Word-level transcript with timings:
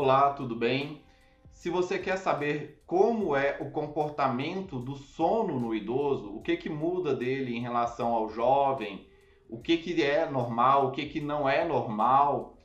Olá, 0.00 0.30
tudo 0.30 0.54
bem? 0.54 1.02
Se 1.50 1.68
você 1.68 1.98
quer 1.98 2.18
saber 2.18 2.80
como 2.86 3.34
é 3.34 3.56
o 3.58 3.68
comportamento 3.72 4.78
do 4.78 4.94
sono 4.94 5.58
no 5.58 5.74
idoso, 5.74 6.36
o 6.36 6.40
que, 6.40 6.56
que 6.56 6.68
muda 6.68 7.12
dele 7.16 7.56
em 7.56 7.60
relação 7.60 8.14
ao 8.14 8.28
jovem, 8.28 9.08
o 9.50 9.58
que, 9.58 9.76
que 9.76 10.00
é 10.00 10.30
normal, 10.30 10.86
o 10.86 10.90
que, 10.92 11.06
que 11.06 11.20
não 11.20 11.48
é 11.48 11.66
normal, 11.66 12.56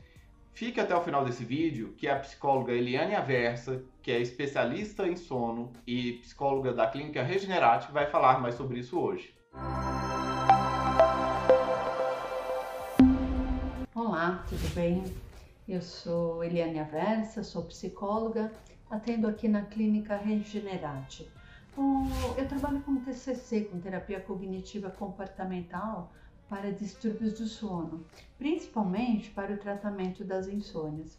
fique 0.52 0.80
até 0.80 0.96
o 0.96 1.02
final 1.02 1.26
desse 1.26 1.44
vídeo 1.44 1.96
que 1.98 2.08
a 2.08 2.20
psicóloga 2.20 2.72
Eliane 2.72 3.15
Aversa, 3.15 3.84
que 4.04 4.12
é 4.12 4.22
especialista 4.22 5.08
em 5.08 5.15
sono 5.15 5.74
e 5.88 6.20
psicóloga 6.22 6.72
da 6.72 6.86
clínica 6.86 7.24
Regenerate, 7.24 7.92
vai 7.92 8.06
falar 8.06 8.40
mais 8.40 8.54
sobre 8.54 8.78
isso 8.78 9.00
hoje. 9.00 9.34
Olá, 13.96 14.46
tudo 14.47 14.76
bem? 14.76 15.33
Eu 15.66 15.82
sou 15.82 16.44
Eliane 16.44 16.77
Aversa, 16.77 17.41
sou 17.41 17.63
psicóloga, 17.63 18.52
atendo 18.90 19.27
aqui 19.27 19.48
na 19.48 19.62
clínica 19.62 20.17
Regenerate. 20.17 21.31
Eu 22.38 22.48
trabalho 22.49 22.81
com 22.81 22.98
TCC, 22.98 23.62
com 23.62 23.80
terapia 23.80 24.20
cognitiva 24.20 24.90
comportamental, 24.90 26.12
para 26.49 26.70
distúrbios 26.70 27.40
do 27.40 27.48
sono, 27.48 28.05
principalmente 28.38 29.31
para 29.31 29.54
o 29.54 29.57
tratamento 29.57 30.26
das 30.26 30.49
insônias. 30.49 31.18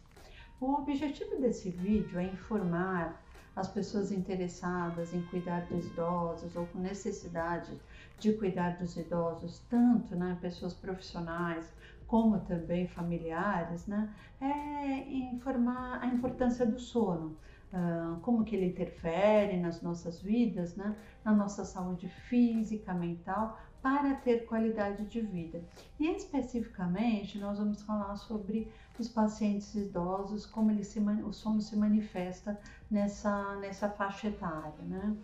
O 0.61 0.73
objetivo 0.73 1.41
desse 1.41 1.71
vídeo 1.71 2.19
é 2.19 2.25
informar 2.25 3.19
as 3.55 3.67
pessoas 3.67 4.11
interessadas 4.11 5.11
em 5.11 5.23
cuidar 5.23 5.61
dos 5.61 5.87
idosos 5.87 6.55
ou 6.55 6.67
com 6.67 6.77
necessidade 6.77 7.71
de 8.19 8.33
cuidar 8.33 8.77
dos 8.77 8.95
idosos, 8.95 9.59
tanto 9.69 10.15
né, 10.15 10.37
pessoas 10.39 10.73
profissionais 10.75 11.73
como 12.07 12.39
também 12.41 12.87
familiares, 12.87 13.87
né, 13.87 14.13
é 14.39 15.09
informar 15.09 15.99
a 16.01 16.07
importância 16.07 16.65
do 16.65 16.79
sono, 16.79 17.37
uh, 17.73 18.19
como 18.21 18.43
que 18.43 18.55
ele 18.55 18.67
interfere 18.67 19.57
nas 19.57 19.81
nossas 19.81 20.21
vidas, 20.21 20.75
né, 20.75 20.95
na 21.23 21.31
nossa 21.31 21.65
saúde 21.65 22.07
física, 22.07 22.93
mental, 22.93 23.59
para 23.81 24.15
ter 24.15 24.45
qualidade 24.45 25.05
de 25.05 25.21
vida. 25.21 25.63
E 25.99 26.07
especificamente 26.07 27.37
nós 27.37 27.59
vamos 27.59 27.83
falar 27.83 28.15
sobre 28.15 28.67
os 28.97 29.07
pacientes 29.07 29.75
idosos, 29.75 30.43
como 30.43 30.71
ele 30.71 30.83
se, 30.83 30.99
o 30.99 31.31
sono 31.31 31.61
se 31.61 31.75
manifesta 31.75 32.59
nessa, 32.89 33.55
nessa 33.57 33.87
faixa 33.87 34.29
etária, 34.29 34.83
né? 34.85 35.15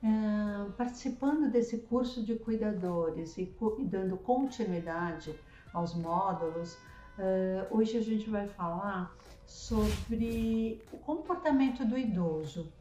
Uh, 0.00 0.70
participando 0.72 1.50
desse 1.50 1.78
curso 1.78 2.22
de 2.22 2.36
cuidadores 2.36 3.36
e, 3.38 3.52
e 3.78 3.84
dando 3.84 4.16
continuidade 4.18 5.34
aos 5.74 5.94
módulos, 5.94 6.74
uh, 7.18 7.76
hoje 7.76 7.98
a 7.98 8.02
gente 8.02 8.30
vai 8.30 8.46
falar 8.46 9.14
sobre 9.44 10.82
o 10.92 10.96
comportamento 10.98 11.84
do 11.84 11.98
idoso. 11.98 12.72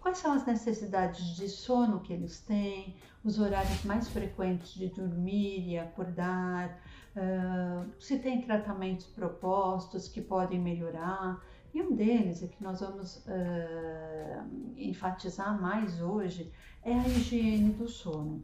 Quais 0.00 0.16
são 0.16 0.32
as 0.32 0.46
necessidades 0.46 1.36
de 1.36 1.46
sono 1.46 2.00
que 2.00 2.12
eles 2.12 2.40
têm, 2.40 2.96
os 3.22 3.38
horários 3.38 3.84
mais 3.84 4.08
frequentes 4.08 4.72
de 4.72 4.88
dormir 4.88 5.68
e 5.68 5.78
acordar, 5.78 6.80
uh, 7.14 7.88
se 8.00 8.18
tem 8.18 8.40
tratamentos 8.40 9.06
propostos 9.06 10.08
que 10.08 10.22
podem 10.22 10.58
melhorar. 10.58 11.38
E 11.74 11.82
um 11.82 11.94
deles, 11.94 12.42
é 12.42 12.48
que 12.48 12.64
nós 12.64 12.80
vamos 12.80 13.18
uh, 13.26 14.74
enfatizar 14.76 15.60
mais 15.60 16.00
hoje, 16.00 16.50
é 16.82 16.94
a 16.94 17.06
higiene 17.06 17.74
do 17.74 17.86
sono. 17.86 18.42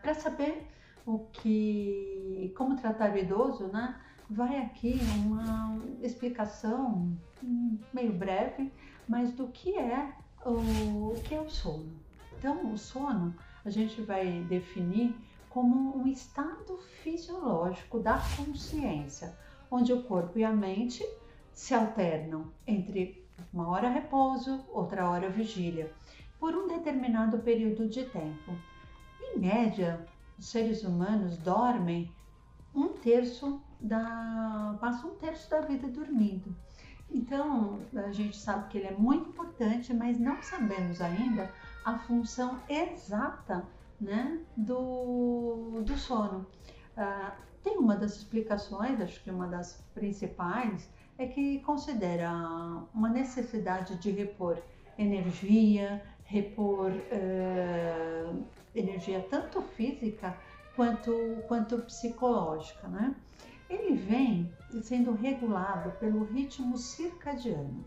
Para 0.00 0.14
saber 0.14 0.68
o 1.08 1.20
que, 1.32 2.52
como 2.54 2.76
tratar 2.76 3.14
o 3.14 3.16
idoso, 3.16 3.68
né? 3.68 3.98
Vai 4.28 4.58
aqui 4.58 5.00
uma 5.24 5.82
explicação 6.02 7.16
meio 7.94 8.12
breve, 8.12 8.70
mas 9.08 9.32
do 9.32 9.48
que 9.48 9.74
é 9.74 10.12
o, 10.44 11.14
o 11.14 11.22
que 11.24 11.34
é 11.34 11.40
o 11.40 11.48
sono. 11.48 11.90
Então, 12.36 12.70
o 12.70 12.76
sono 12.76 13.34
a 13.64 13.70
gente 13.70 14.02
vai 14.02 14.44
definir 14.50 15.16
como 15.48 15.96
um 15.96 16.06
estado 16.06 16.76
fisiológico 17.02 18.00
da 18.00 18.20
consciência, 18.36 19.34
onde 19.70 19.94
o 19.94 20.02
corpo 20.02 20.38
e 20.38 20.44
a 20.44 20.52
mente 20.52 21.02
se 21.54 21.72
alternam 21.72 22.52
entre 22.66 23.26
uma 23.50 23.66
hora 23.68 23.88
repouso, 23.88 24.62
outra 24.68 25.08
hora 25.08 25.30
vigília, 25.30 25.90
por 26.38 26.54
um 26.54 26.68
determinado 26.68 27.38
período 27.38 27.88
de 27.88 28.04
tempo. 28.04 28.52
Em 29.22 29.38
média, 29.38 30.06
os 30.38 30.48
seres 30.48 30.84
humanos 30.84 31.36
dormem 31.38 32.12
um 32.74 32.88
terço 32.88 33.60
da. 33.80 34.76
passam 34.80 35.10
um 35.10 35.14
terço 35.16 35.50
da 35.50 35.60
vida 35.60 35.88
dormindo. 35.88 36.54
Então, 37.10 37.80
a 37.94 38.12
gente 38.12 38.36
sabe 38.36 38.68
que 38.68 38.78
ele 38.78 38.88
é 38.88 38.96
muito 38.96 39.30
importante, 39.30 39.94
mas 39.94 40.18
não 40.18 40.42
sabemos 40.42 41.00
ainda 41.00 41.50
a 41.84 41.98
função 41.98 42.58
exata 42.68 43.66
né, 43.98 44.40
do, 44.56 45.82
do 45.82 45.96
sono. 45.96 46.46
Uh, 46.96 47.32
tem 47.62 47.78
uma 47.78 47.96
das 47.96 48.16
explicações, 48.16 49.00
acho 49.00 49.22
que 49.22 49.30
uma 49.30 49.46
das 49.46 49.82
principais, 49.94 50.88
é 51.16 51.26
que 51.26 51.58
considera 51.60 52.30
uma 52.94 53.08
necessidade 53.08 53.96
de 53.96 54.10
repor 54.10 54.58
energia, 54.96 56.02
repor 56.28 56.90
uh, 56.90 58.44
energia 58.74 59.26
tanto 59.30 59.62
física 59.62 60.36
quanto, 60.76 61.12
quanto 61.48 61.78
psicológica, 61.78 62.86
né? 62.86 63.14
Ele 63.68 63.94
vem 63.94 64.52
sendo 64.82 65.12
regulado 65.12 65.90
pelo 65.98 66.24
ritmo 66.24 66.76
circadiano. 66.76 67.82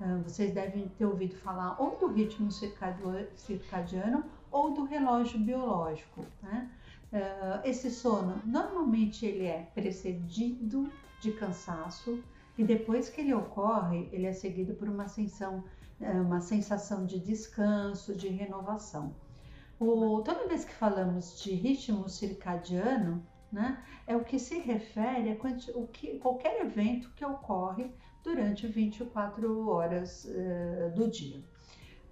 Uh, 0.00 0.22
vocês 0.24 0.52
devem 0.52 0.88
ter 0.98 1.04
ouvido 1.04 1.36
falar 1.36 1.80
ou 1.80 1.96
do 1.98 2.08
ritmo 2.08 2.50
circadiano 2.50 4.24
ou 4.50 4.72
do 4.72 4.84
relógio 4.84 5.38
biológico, 5.38 6.24
né? 6.42 6.70
Uh, 7.12 7.60
esse 7.68 7.90
sono 7.90 8.40
normalmente 8.44 9.26
ele 9.26 9.44
é 9.44 9.68
precedido 9.74 10.90
de 11.20 11.30
cansaço 11.32 12.22
e 12.56 12.64
depois 12.64 13.10
que 13.10 13.20
ele 13.20 13.34
ocorre, 13.34 14.08
ele 14.12 14.26
é 14.26 14.32
seguido 14.32 14.74
por 14.74 14.88
uma 14.88 15.06
sensação, 15.08 15.62
uma 16.10 16.40
sensação 16.40 17.06
de 17.06 17.18
descanso, 17.18 18.14
de 18.14 18.28
renovação. 18.28 19.14
O, 19.78 20.22
toda 20.22 20.46
vez 20.46 20.64
que 20.64 20.72
falamos 20.72 21.42
de 21.42 21.52
ritmo 21.52 22.08
circadiano, 22.08 23.24
né, 23.50 23.82
é 24.06 24.16
o 24.16 24.24
que 24.24 24.38
se 24.38 24.58
refere 24.58 25.30
a 25.30 25.78
o 25.78 25.86
que, 25.88 26.18
qualquer 26.18 26.64
evento 26.64 27.10
que 27.16 27.24
ocorre 27.24 27.90
durante 28.22 28.66
24 28.66 29.68
horas 29.68 30.24
uh, 30.24 30.94
do 30.94 31.10
dia. 31.10 31.42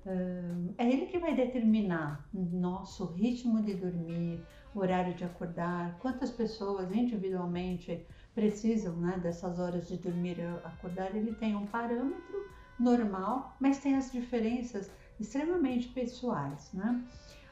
Uh, 0.05 0.75
é 0.79 0.91
ele 0.91 1.07
que 1.07 1.19
vai 1.19 1.35
determinar 1.35 2.29
nosso 2.33 3.07
ritmo 3.07 3.63
de 3.63 3.75
dormir, 3.75 4.45
horário 4.75 5.15
de 5.15 5.25
acordar, 5.25 5.97
quantas 5.99 6.31
pessoas 6.31 6.91
individualmente 6.93 8.05
precisam 8.35 8.97
né, 8.97 9.19
dessas 9.23 9.59
horas 9.59 9.89
de 9.89 9.97
dormir 9.97 10.39
e 10.39 10.67
acordar. 10.67 11.15
Ele 11.15 11.35
tem 11.35 11.55
um 11.55 11.67
parâmetro 11.67 12.51
normal, 12.81 13.55
mas 13.61 13.79
tem 13.79 13.95
as 13.95 14.11
diferenças 14.11 14.91
extremamente 15.21 15.89
pessoais. 15.89 16.73
Né? 16.73 17.05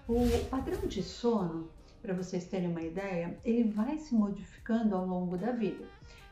O 0.09 0.17
padrão 0.49 0.81
de 0.87 1.03
sono, 1.03 1.69
para 2.01 2.15
vocês 2.15 2.47
terem 2.47 2.69
uma 2.69 2.83
ideia, 2.83 3.39
ele 3.45 3.65
vai 3.65 3.99
se 3.99 4.15
modificando 4.15 4.97
ao 4.97 5.07
longo 5.07 5.37
da 5.37 5.53
vida. 5.53 5.85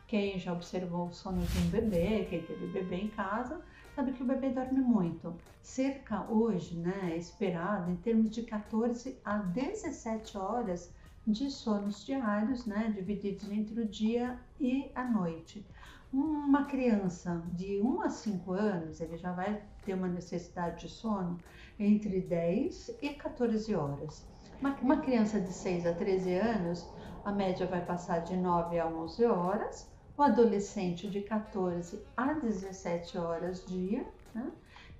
Quem 0.06 0.38
já 0.38 0.52
observou 0.52 1.08
o 1.08 1.12
sono 1.12 1.42
de 1.42 1.58
um 1.58 1.68
bebê, 1.68 2.26
quem 2.30 2.40
teve 2.42 2.66
bebê 2.68 2.96
em 2.96 3.08
casa, 3.08 3.60
sabe 3.94 4.12
que 4.12 4.22
o 4.22 4.26
bebê 4.26 4.50
dorme 4.50 4.80
muito. 4.80 5.34
Cerca 5.60 6.24
hoje, 6.30 6.76
né, 6.76 7.10
é 7.12 7.16
esperado 7.16 7.90
em 7.90 7.96
termos 7.96 8.30
de 8.30 8.42
14 8.44 9.18
a 9.24 9.38
17 9.38 10.38
horas 10.38 10.92
de 11.26 11.50
sonos 11.50 12.06
diários, 12.06 12.66
né, 12.66 12.92
divididos 12.94 13.50
entre 13.50 13.80
o 13.80 13.84
dia 13.86 14.38
e 14.60 14.90
a 14.94 15.04
noite. 15.04 15.66
Uma 16.12 16.64
criança 16.64 17.42
de 17.52 17.80
1 17.80 18.02
a 18.02 18.08
5 18.08 18.52
anos, 18.52 19.00
ele 19.00 19.16
já 19.16 19.32
vai 19.32 19.60
ter 19.84 19.94
uma 19.94 20.06
necessidade 20.06 20.82
de 20.82 20.88
sono 20.88 21.38
entre 21.78 22.20
10 22.20 22.96
e 23.02 23.10
14 23.10 23.74
horas. 23.74 24.24
Uma, 24.60 24.74
uma 24.76 25.00
criança 25.00 25.40
de 25.40 25.52
6 25.52 25.86
a 25.86 25.92
13 25.92 26.34
anos, 26.34 26.88
a 27.24 27.32
média 27.32 27.66
vai 27.66 27.84
passar 27.84 28.20
de 28.20 28.36
9 28.36 28.78
a 28.78 28.86
11 28.86 29.24
horas. 29.24 29.90
O 30.16 30.22
adolescente 30.22 31.10
de 31.10 31.20
14 31.22 32.02
a 32.16 32.32
17 32.32 33.18
horas 33.18 33.66
dia. 33.66 34.06
Né? 34.34 34.50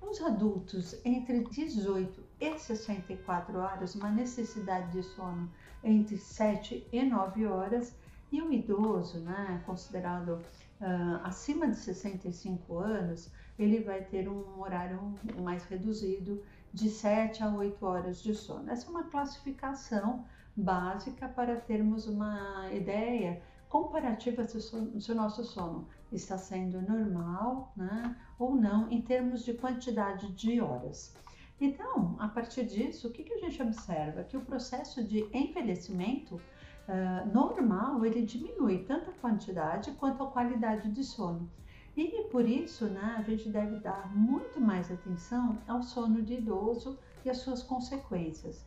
Os 0.01 0.21
adultos 0.21 0.99
entre 1.03 1.43
18 1.45 2.23
e 2.39 2.59
64 2.59 3.57
horas, 3.57 3.95
uma 3.95 4.11
necessidade 4.11 4.91
de 4.91 5.01
sono 5.01 5.49
entre 5.83 6.17
7 6.17 6.87
e 6.91 7.03
9 7.03 7.47
horas. 7.47 7.95
E 8.31 8.41
o 8.41 8.51
idoso, 8.51 9.19
né, 9.19 9.61
considerado 9.65 10.41
uh, 10.81 11.23
acima 11.23 11.67
de 11.67 11.77
65 11.77 12.77
anos, 12.77 13.31
ele 13.57 13.81
vai 13.81 14.03
ter 14.03 14.27
um 14.27 14.59
horário 14.59 15.15
mais 15.41 15.63
reduzido 15.65 16.43
de 16.73 16.89
7 16.89 17.43
a 17.43 17.49
8 17.49 17.85
horas 17.85 18.21
de 18.21 18.35
sono. 18.35 18.69
Essa 18.69 18.87
é 18.87 18.89
uma 18.89 19.03
classificação 19.05 20.25
básica 20.55 21.27
para 21.27 21.55
termos 21.55 22.07
uma 22.07 22.69
ideia 22.73 23.41
comparativa 23.69 24.45
se 24.47 25.11
o 25.11 25.15
nosso 25.15 25.43
sono 25.43 25.87
está 26.11 26.37
sendo 26.37 26.81
normal 26.81 27.73
né, 27.75 28.15
ou 28.39 28.55
não 28.55 28.89
em 28.89 29.01
termos 29.01 29.43
de 29.43 29.53
quantidade 29.53 30.31
de 30.33 30.61
horas. 30.61 31.15
Então, 31.59 32.15
a 32.19 32.27
partir 32.27 32.65
disso, 32.65 33.07
o 33.07 33.11
que, 33.11 33.23
que 33.23 33.33
a 33.33 33.39
gente 33.39 33.61
observa? 33.61 34.23
Que 34.23 34.37
o 34.37 34.41
processo 34.41 35.03
de 35.03 35.27
envelhecimento 35.33 36.39
uh, 36.87 37.33
normal 37.33 38.05
ele 38.05 38.21
diminui 38.21 38.79
tanto 38.79 39.09
a 39.09 39.13
quantidade 39.13 39.91
quanto 39.91 40.23
a 40.23 40.27
qualidade 40.27 40.89
de 40.91 41.03
sono. 41.03 41.49
E 41.95 42.23
por 42.31 42.47
isso, 42.47 42.85
né, 42.85 43.15
a 43.17 43.23
gente 43.23 43.49
deve 43.49 43.79
dar 43.79 44.15
muito 44.15 44.61
mais 44.61 44.91
atenção 44.91 45.57
ao 45.67 45.81
sono 45.81 46.21
de 46.21 46.35
idoso 46.35 46.97
e 47.25 47.29
as 47.29 47.37
suas 47.37 47.63
consequências. 47.63 48.63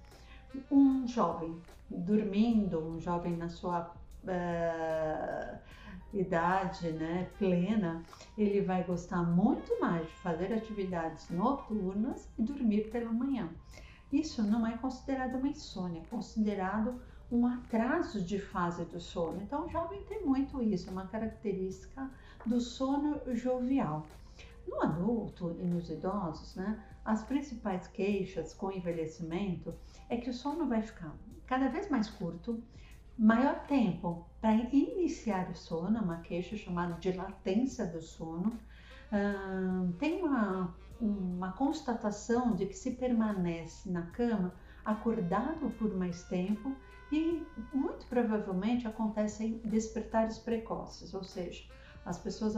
Um 0.71 1.07
jovem 1.07 1.57
dormindo, 1.89 2.81
um 2.81 2.99
jovem 2.99 3.37
na 3.37 3.49
sua 3.49 3.95
uh, 4.25 5.59
idade 6.13 6.91
né, 6.91 7.29
plena, 7.39 8.03
ele 8.37 8.61
vai 8.63 8.83
gostar 8.83 9.23
muito 9.23 9.81
mais 9.81 10.07
de 10.09 10.15
fazer 10.17 10.53
atividades 10.53 11.31
noturnas 11.31 12.29
e 12.37 12.43
dormir 12.43 12.91
pela 12.91 13.13
manhã. 13.13 13.49
Isso 14.13 14.43
não 14.43 14.67
é 14.67 14.77
considerado 14.77 15.37
uma 15.37 15.49
insônia, 15.49 16.01
é 16.01 16.05
considerado 16.11 17.01
um 17.31 17.47
atraso 17.47 18.21
de 18.21 18.41
fase 18.41 18.85
do 18.85 19.01
sono. 19.01 19.41
Então, 19.43 19.67
o 19.67 19.69
jovem 19.69 20.03
tem 20.05 20.25
muito 20.25 20.63
isso, 20.63 20.89
é 20.89 20.93
uma 20.93 21.07
característica 21.07 22.11
do 22.45 22.61
sono 22.61 23.21
jovial. 23.35 24.07
No 24.67 24.83
adulto 24.83 25.57
e 25.59 25.65
nos 25.65 25.91
idosos, 25.91 26.55
né, 26.57 26.83
as 27.05 27.23
principais 27.23 27.87
queixas 27.87 28.53
com 28.53 28.71
envelhecimento 28.71 29.75
é 30.09 30.17
que 30.17 30.31
o 30.31 30.35
sono 30.35 30.67
vai 30.67 30.83
ficar 30.83 31.15
cada 31.47 31.69
vez 31.69 31.89
mais 31.89 32.09
curto, 32.09 32.63
maior 33.19 33.67
tempo 33.67 34.27
para 34.41 34.55
iniciar 34.55 35.51
o 35.51 35.55
sono, 35.55 36.01
uma 36.01 36.19
queixa 36.19 36.57
chamada 36.57 36.95
de 36.95 37.13
latência 37.13 37.87
do 37.87 38.01
sono. 38.01 38.59
Uh, 39.13 39.93
tem 39.95 40.23
uma, 40.23 40.75
uma 41.01 41.53
constatação 41.53 42.55
de 42.55 42.67
que 42.67 42.75
se 42.75 42.93
permanece 42.93 43.91
na 43.91 44.03
cama 44.03 44.55
acordado 44.85 45.71
por 45.79 45.95
mais 45.97 46.23
tempo 46.25 46.75
e 47.11 47.45
muito 47.73 48.07
provavelmente 48.07 48.87
acontecem 48.87 49.59
despertares 49.65 50.39
precoces, 50.39 51.13
ou 51.13 51.25
seja, 51.25 51.65
as 52.05 52.19
pessoas 52.19 52.57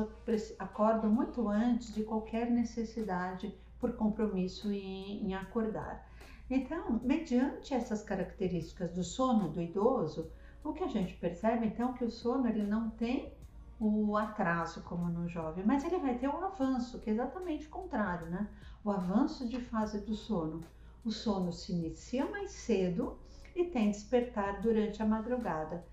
acordam 0.58 1.10
muito 1.10 1.48
antes 1.48 1.94
de 1.94 2.04
qualquer 2.04 2.50
necessidade 2.50 3.54
por 3.80 3.94
compromisso 3.94 4.70
em, 4.70 5.26
em 5.26 5.34
acordar. 5.34 6.06
Então, 6.48 7.00
mediante 7.02 7.74
essas 7.74 8.02
características 8.02 8.92
do 8.92 9.02
sono 9.02 9.48
do 9.48 9.60
idoso, 9.60 10.30
o 10.62 10.72
que 10.72 10.84
a 10.84 10.88
gente 10.88 11.14
percebe 11.14 11.66
então 11.66 11.90
é 11.90 11.98
que 11.98 12.04
o 12.04 12.10
sono 12.10 12.46
ele 12.46 12.62
não 12.62 12.90
tem 12.90 13.32
o 13.80 14.16
atraso 14.16 14.82
como 14.82 15.08
no 15.08 15.28
jovem, 15.28 15.64
mas 15.64 15.82
ele 15.82 15.98
vai 15.98 16.16
ter 16.16 16.28
um 16.28 16.44
avanço, 16.44 17.00
que 17.00 17.10
é 17.10 17.12
exatamente 17.12 17.66
o 17.66 17.70
contrário, 17.70 18.28
né? 18.28 18.48
O 18.84 18.90
avanço 18.90 19.48
de 19.48 19.60
fase 19.60 20.00
do 20.00 20.14
sono. 20.14 20.62
O 21.04 21.10
sono 21.10 21.52
se 21.52 21.72
inicia 21.72 22.24
mais 22.30 22.52
cedo 22.52 23.18
e 23.54 23.64
tem 23.64 23.90
despertar 23.90 24.60
durante 24.60 25.02
a 25.02 25.06
madrugada. 25.06 25.84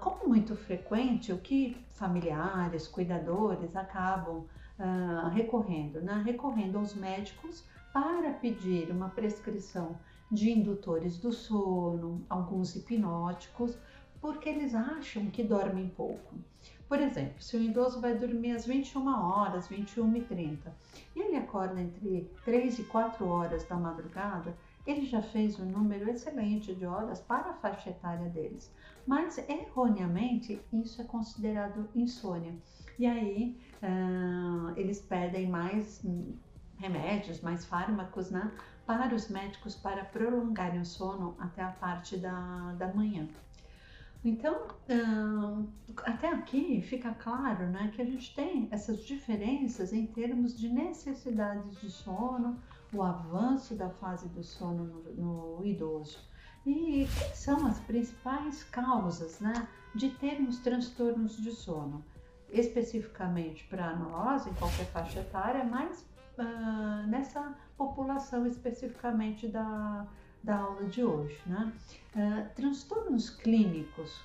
como 0.00 0.28
muito 0.28 0.54
frequente, 0.54 1.32
o 1.32 1.38
que 1.38 1.76
familiares, 1.88 2.86
cuidadores 2.86 3.74
acabam 3.74 4.44
recorrendo, 5.32 6.00
né? 6.02 6.22
Recorrendo 6.24 6.78
aos 6.78 6.94
médicos 6.94 7.64
para 7.92 8.30
pedir 8.32 8.90
uma 8.90 9.08
prescrição 9.08 9.98
de 10.30 10.50
indutores 10.50 11.18
do 11.18 11.32
sono, 11.32 12.24
alguns 12.28 12.76
hipnóticos, 12.76 13.78
porque 14.20 14.48
eles 14.48 14.74
acham 14.74 15.26
que 15.30 15.42
dormem 15.42 15.88
pouco. 15.88 16.34
Por 16.88 17.00
exemplo, 17.00 17.42
se 17.42 17.56
o 17.56 17.62
idoso 17.62 18.00
vai 18.00 18.14
dormir 18.14 18.52
às 18.52 18.66
21 18.66 19.08
horas, 19.08 19.66
21 19.68 20.16
e 20.16 20.20
30, 20.20 20.76
e 21.14 21.20
ele 21.20 21.36
acorda 21.36 21.80
entre 21.80 22.30
3 22.44 22.78
e 22.80 22.84
4 22.84 23.26
horas 23.26 23.66
da 23.66 23.76
madrugada, 23.76 24.56
ele 24.86 25.06
já 25.06 25.20
fez 25.20 25.58
um 25.58 25.64
número 25.64 26.08
excelente 26.08 26.74
de 26.74 26.86
horas 26.86 27.20
para 27.20 27.50
a 27.50 27.54
faixa 27.54 27.90
etária 27.90 28.28
deles. 28.30 28.72
Mas, 29.06 29.38
erroneamente, 29.48 30.60
isso 30.72 31.00
é 31.00 31.04
considerado 31.04 31.88
insônia. 31.94 32.54
E 32.98 33.06
aí, 33.06 33.60
uh, 33.82 34.72
eles 34.76 35.00
pedem 35.00 35.48
mais 35.48 36.04
remédios, 36.78 37.40
mais 37.40 37.64
fármacos, 37.64 38.30
né? 38.30 38.52
para 38.86 39.14
os 39.14 39.28
médicos 39.28 39.74
para 39.74 40.04
prolongarem 40.04 40.80
o 40.80 40.84
sono 40.86 41.34
até 41.40 41.62
a 41.62 41.70
parte 41.70 42.16
da, 42.16 42.72
da 42.78 42.94
manhã. 42.94 43.28
Então, 44.24 44.66
até 46.04 46.28
aqui 46.28 46.80
fica 46.82 47.12
claro 47.14 47.66
né, 47.66 47.92
que 47.94 48.00
a 48.00 48.04
gente 48.04 48.34
tem 48.34 48.68
essas 48.70 49.04
diferenças 49.04 49.92
em 49.92 50.06
termos 50.06 50.56
de 50.56 50.68
necessidades 50.68 51.80
de 51.80 51.90
sono, 51.90 52.60
o 52.92 53.02
avanço 53.02 53.74
da 53.74 53.90
fase 53.90 54.28
do 54.28 54.42
sono 54.42 54.84
no, 54.84 55.58
no 55.58 55.66
idoso. 55.66 56.18
E 56.64 57.06
quais 57.16 57.38
são 57.38 57.66
as 57.66 57.78
principais 57.80 58.64
causas 58.64 59.38
né, 59.40 59.68
de 59.94 60.10
termos 60.10 60.58
transtornos 60.58 61.36
de 61.36 61.52
sono? 61.52 62.04
Especificamente 62.50 63.64
para 63.64 63.94
nós, 63.94 64.46
em 64.46 64.54
qualquer 64.54 64.86
faixa 64.86 65.20
etária, 65.20 65.64
mas 65.64 66.04
uh, 66.38 67.06
nessa 67.06 67.56
população 67.76 68.46
especificamente 68.46 69.46
da, 69.46 70.06
da 70.42 70.58
aula 70.58 70.84
de 70.86 71.04
hoje. 71.04 71.40
Né? 71.46 71.72
Uh, 72.14 72.54
transtornos 72.54 73.30
clínicos, 73.30 74.20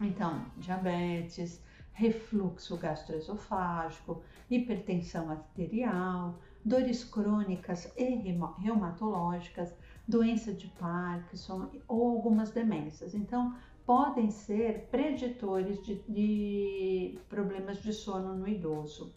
então, 0.00 0.44
diabetes, 0.56 1.62
refluxo 1.92 2.76
gastroesofágico, 2.76 4.22
hipertensão 4.50 5.30
arterial, 5.30 6.38
dores 6.64 7.04
crônicas 7.04 7.92
e 7.96 8.20
reumatológicas, 8.58 9.74
doença 10.06 10.52
de 10.52 10.68
Parkinson 10.68 11.70
ou 11.86 12.10
algumas 12.10 12.50
demências. 12.50 13.14
Então, 13.14 13.54
podem 13.86 14.30
ser 14.30 14.88
preditores 14.90 15.82
de, 15.82 16.02
de 16.08 17.18
problemas 17.28 17.82
de 17.82 17.92
sono 17.92 18.34
no 18.34 18.48
idoso. 18.48 19.14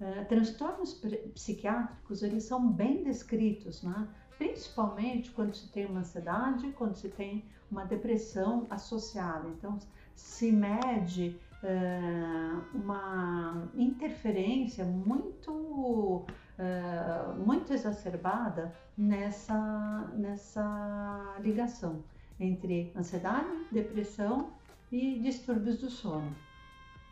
Uh, 0.00 0.24
transtornos 0.28 0.94
psiquiátricos, 1.34 2.22
eles 2.22 2.44
são 2.44 2.70
bem 2.70 3.02
descritos, 3.02 3.82
né? 3.82 4.08
principalmente 4.38 5.30
quando 5.32 5.54
se 5.54 5.70
tem 5.70 5.84
uma 5.84 6.00
ansiedade, 6.00 6.72
quando 6.72 6.94
se 6.94 7.10
tem 7.10 7.44
uma 7.70 7.84
depressão 7.84 8.66
associada. 8.70 9.46
Então, 9.48 9.78
se 10.14 10.50
mede 10.50 11.38
uh, 11.62 12.76
uma 12.76 13.68
interferência 13.74 14.84
muito, 14.84 16.24
uh, 16.60 17.36
muito 17.38 17.72
exacerbada 17.72 18.72
nessa, 18.96 20.10
nessa 20.14 21.36
ligação 21.40 22.04
entre 22.38 22.92
ansiedade, 22.96 23.48
depressão 23.72 24.50
e 24.92 25.18
distúrbios 25.18 25.78
do 25.78 25.90
sono. 25.90 26.34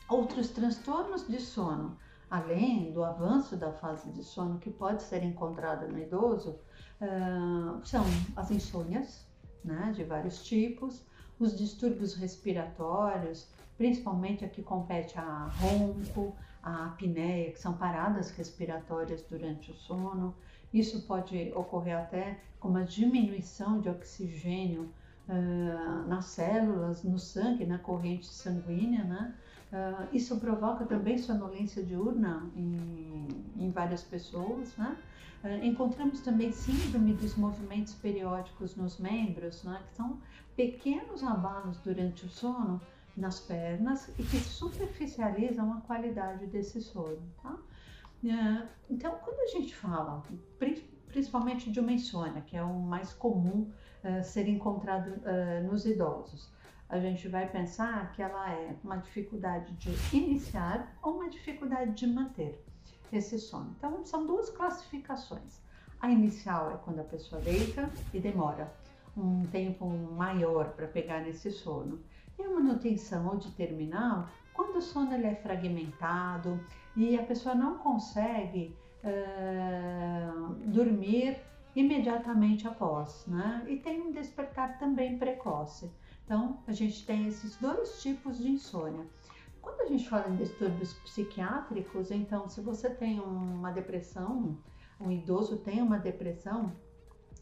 Outros 0.09 0.51
transtornos 0.51 1.27
de 1.27 1.41
sono 1.41 1.97
além 2.31 2.93
do 2.93 3.03
avanço 3.03 3.57
da 3.57 3.73
fase 3.73 4.11
de 4.11 4.23
sono 4.23 4.59
que 4.59 4.71
pode 4.71 5.03
ser 5.03 5.23
encontrada 5.23 5.87
no 5.87 5.99
idoso, 5.99 6.59
uh, 7.01 7.81
são 7.85 8.05
as 8.37 8.51
insônias, 8.51 9.27
né, 9.65 9.93
de 9.95 10.05
vários 10.05 10.45
tipos, 10.45 11.03
os 11.39 11.57
distúrbios 11.57 12.15
respiratórios, 12.15 13.49
principalmente 13.77 14.45
a 14.45 14.49
que 14.49 14.63
compete 14.63 15.19
a 15.19 15.51
ronco, 15.61 16.37
a 16.63 16.87
apneia, 16.87 17.51
que 17.53 17.61
são 17.61 17.75
paradas 17.75 18.31
respiratórias 18.31 19.23
durante 19.23 19.71
o 19.71 19.75
sono. 19.75 20.35
Isso 20.73 21.03
pode 21.03 21.53
ocorrer 21.55 21.97
até 21.97 22.41
com 22.61 22.69
uma 22.69 22.85
diminuição 22.85 23.81
de 23.81 23.89
oxigênio 23.89 24.91
uh, 25.29 26.09
nas 26.09 26.27
células, 26.27 27.03
no 27.05 27.19
sangue, 27.19 27.65
na 27.65 27.79
corrente 27.79 28.27
sanguínea, 28.27 29.05
né? 29.05 29.35
Uh, 29.71 30.17
isso 30.17 30.39
provoca 30.41 30.87
também 30.87 31.19
sonolência 31.19 31.83
diurna 31.83 32.51
em, 32.57 33.29
em 33.57 33.71
várias 33.71 34.03
pessoas, 34.03 34.75
né? 34.77 34.97
Uh, 35.45 35.65
encontramos 35.65 36.21
também 36.21 36.51
síndrome 36.51 37.13
dos 37.13 37.37
movimentos 37.37 37.95
periódicos 37.95 38.75
nos 38.75 38.99
membros, 38.99 39.63
né? 39.63 39.81
que 39.89 39.95
são 39.95 40.19
pequenos 40.57 41.23
abalos 41.23 41.79
durante 41.79 42.27
o 42.27 42.29
sono 42.29 42.81
nas 43.19 43.41
pernas 43.41 44.09
e 44.19 44.23
que 44.23 44.39
superficializam 44.39 45.73
a 45.73 45.81
qualidade 45.83 46.47
desse 46.47 46.81
sono. 46.81 47.23
Tá? 47.43 47.51
Uh, 48.23 48.69
então, 48.89 49.17
quando 49.25 49.41
a 49.41 49.47
gente 49.47 49.75
fala, 49.75 50.23
principalmente 51.09 51.71
de 51.71 51.81
uma 51.81 51.93
insônia, 51.93 52.43
que 52.43 52.57
é 52.57 52.63
o 52.63 52.81
mais 52.81 53.13
comum 53.13 53.71
ser 54.23 54.49
encontrado 54.49 55.21
nos 55.69 55.85
idosos, 55.85 56.49
a 56.89 56.99
gente 56.99 57.29
vai 57.29 57.49
pensar 57.49 58.13
que 58.13 58.23
ela 58.23 58.51
é 58.51 58.75
uma 58.83 58.97
dificuldade 58.97 59.75
de 59.75 59.91
iniciar 60.17 60.97
ou 61.03 61.17
uma 61.17 61.29
dificuldade 61.29 61.93
de 61.93 62.07
manter 62.07 62.65
esse 63.13 63.39
sono. 63.39 63.75
Então, 63.77 64.05
são 64.05 64.27
duas 64.27 64.49
classificações. 64.51 65.61
A 66.01 66.11
inicial 66.11 66.71
é 66.73 66.77
quando 66.79 67.01
a 67.01 67.05
pessoa 67.05 67.41
deita 67.43 67.91
e 68.15 68.21
demora 68.21 68.73
um 69.17 69.45
tempo 69.47 69.87
maior 69.87 70.71
para 70.71 70.87
pegar 70.87 71.21
nesse 71.21 71.51
sono. 71.51 72.01
E 72.39 72.43
a 72.43 72.49
manutenção 72.49 73.27
ou 73.27 73.37
de 73.37 73.51
terminal, 73.53 74.29
Quando 74.59 74.77
o 74.77 74.83
sono 74.83 75.15
ele 75.15 75.27
é 75.27 75.37
fragmentado 75.37 76.61
e 76.97 77.17
a 77.17 77.23
pessoa 77.23 77.55
não 77.55 77.79
consegue 77.79 78.75
uh, 79.05 80.55
dormir 80.67 81.39
imediatamente 81.77 82.67
após, 82.67 83.25
né? 83.29 83.65
E 83.69 83.77
tem 83.77 84.01
um 84.03 84.11
despertar 84.11 84.77
também 84.79 85.17
precoce. 85.17 85.89
Então, 86.25 86.59
a 86.67 86.73
gente 86.73 87.07
tem 87.07 87.29
esses 87.29 87.57
dois 87.57 88.03
tipos 88.03 88.39
de 88.39 88.51
insônia. 88.51 89.07
Quando 89.63 89.83
a 89.83 89.87
gente 89.87 90.09
fala 90.09 90.29
em 90.29 90.37
distúrbios 90.37 90.93
psiquiátricos, 90.95 92.11
então, 92.11 92.49
se 92.49 92.61
você 92.61 92.91
tem 92.91 93.21
uma 93.21 93.71
depressão, 93.71 94.59
um 95.01 95.11
idoso 95.13 95.57
tem 95.59 95.81
uma 95.81 95.99
depressão, 95.99 96.73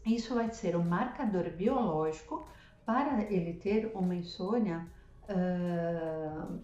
isso 0.05 0.35
vai 0.35 0.51
ser 0.51 0.75
um 0.75 0.83
marcador 0.83 1.49
biológico 1.49 2.47
para 2.87 3.21
ele 3.29 3.51
ter 3.51 3.91
uma 3.93 4.15
insônia 4.15 4.87
uh, 5.29 6.57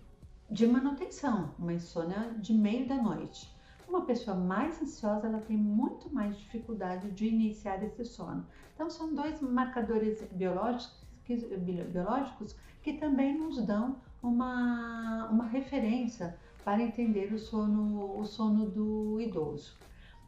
de 0.50 0.66
manutenção, 0.66 1.54
uma 1.60 1.74
insônia 1.74 2.34
de 2.40 2.54
meio 2.54 2.88
da 2.88 2.96
noite. 2.96 3.54
Uma 3.90 4.06
pessoa 4.06 4.38
mais 4.38 4.82
ansiosa, 4.82 5.28
ela 5.28 5.42
tem 5.42 5.58
muito 5.58 6.10
mais 6.14 6.38
dificuldade 6.38 7.12
de 7.12 7.28
iniciar 7.28 7.84
esse 7.84 8.06
sono. 8.06 8.48
Então, 8.74 8.90
são 8.90 9.14
dois 9.14 9.42
marcadores 9.42 10.24
biológicos 10.32 11.06
que, 11.26 11.36
biológicos 11.36 12.56
que 12.82 12.94
também 12.94 13.38
nos 13.38 13.62
dão 13.66 13.98
uma, 14.22 15.28
uma 15.30 15.46
referência 15.46 16.40
para 16.64 16.82
entender 16.82 17.34
o 17.34 17.38
sono, 17.38 18.18
o 18.18 18.24
sono 18.24 18.66
do 18.70 19.20
idoso. 19.20 19.78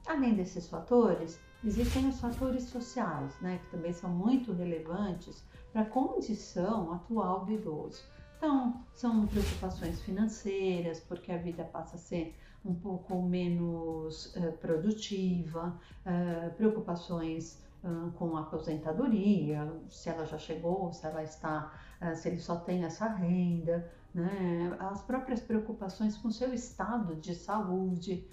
Além 0.05 0.33
desses 0.33 0.67
fatores, 0.67 1.39
existem 1.65 2.07
os 2.07 2.19
fatores 2.19 2.63
sociais, 2.63 3.35
né, 3.41 3.59
que 3.63 3.71
também 3.71 3.91
são 3.91 4.09
muito 4.09 4.53
relevantes 4.53 5.43
para 5.73 5.81
a 5.81 5.85
condição 5.85 6.93
atual 6.93 7.45
do 7.45 7.51
idoso. 7.51 8.03
Então, 8.37 8.83
são 8.93 9.25
preocupações 9.27 10.01
financeiras, 10.01 10.99
porque 10.99 11.31
a 11.31 11.37
vida 11.37 11.63
passa 11.63 11.95
a 11.95 11.99
ser 11.99 12.35
um 12.63 12.73
pouco 12.73 13.21
menos 13.21 14.35
uh, 14.35 14.51
produtiva, 14.53 15.79
uh, 16.05 16.53
preocupações 16.55 17.63
uh, 17.83 18.11
com 18.11 18.35
a 18.35 18.41
aposentadoria, 18.41 19.71
se 19.87 20.09
ela 20.09 20.25
já 20.25 20.37
chegou, 20.37 20.91
se 20.91 21.05
ela 21.05 21.23
está, 21.23 21.73
se 22.15 22.27
ele 22.27 22.39
só 22.39 22.57
tem 22.57 22.83
essa 22.83 23.07
renda, 23.07 23.91
né? 24.13 24.75
as 24.79 25.01
próprias 25.01 25.41
preocupações 25.41 26.17
com 26.17 26.29
seu 26.29 26.53
estado 26.53 27.15
de 27.15 27.33
saúde. 27.33 28.27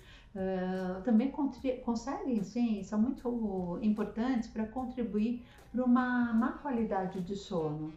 Também 1.05 1.31
conseguem, 1.85 2.43
sim, 2.43 2.83
são 2.83 2.99
muito 2.99 3.79
importantes 3.83 4.49
para 4.49 4.67
contribuir 4.67 5.45
para 5.71 5.85
uma 5.85 6.33
má 6.33 6.53
qualidade 6.53 7.21
de 7.21 7.37
sono. 7.37 7.93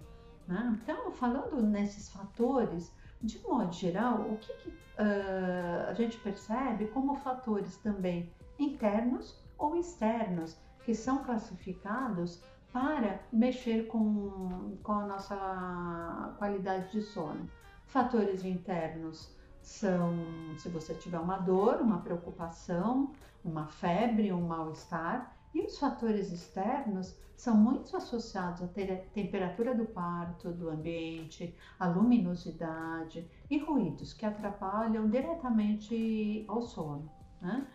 Né? 0.47 0.77
Então, 0.81 1.11
falando 1.11 1.61
nesses 1.61 2.09
fatores, 2.09 2.93
de 3.21 3.39
modo 3.41 3.73
geral, 3.73 4.21
o 4.21 4.37
que, 4.37 4.53
que 4.53 4.69
uh, 4.69 5.89
a 5.89 5.93
gente 5.93 6.17
percebe 6.19 6.87
como 6.87 7.15
fatores 7.15 7.77
também 7.77 8.31
internos 8.59 9.41
ou 9.57 9.75
externos 9.75 10.57
que 10.83 10.93
são 10.93 11.23
classificados 11.23 12.43
para 12.71 13.21
mexer 13.31 13.87
com, 13.87 14.77
com 14.83 14.91
a 14.91 15.07
nossa 15.07 16.35
qualidade 16.37 16.91
de 16.91 17.01
sono. 17.01 17.49
Fatores 17.87 18.43
internos 18.43 19.35
são 19.65 20.13
se 20.57 20.69
você 20.69 20.93
tiver 20.93 21.19
uma 21.19 21.37
dor, 21.37 21.81
uma 21.81 21.99
preocupação, 21.99 23.11
uma 23.43 23.67
febre, 23.67 24.31
um 24.31 24.45
mal-estar, 24.47 25.35
e 25.53 25.61
os 25.61 25.77
fatores 25.79 26.31
externos 26.31 27.17
são 27.35 27.57
muito 27.57 27.95
associados 27.97 28.61
à 28.61 28.67
temperatura 28.67 29.73
do 29.73 29.85
quarto, 29.87 30.51
do 30.51 30.69
ambiente, 30.69 31.55
à 31.79 31.87
luminosidade 31.87 33.27
e 33.49 33.57
ruídos 33.57 34.13
que 34.13 34.25
atrapalham 34.25 35.09
diretamente 35.09 36.45
ao 36.47 36.61
sono. 36.61 37.11
Né? 37.41 37.67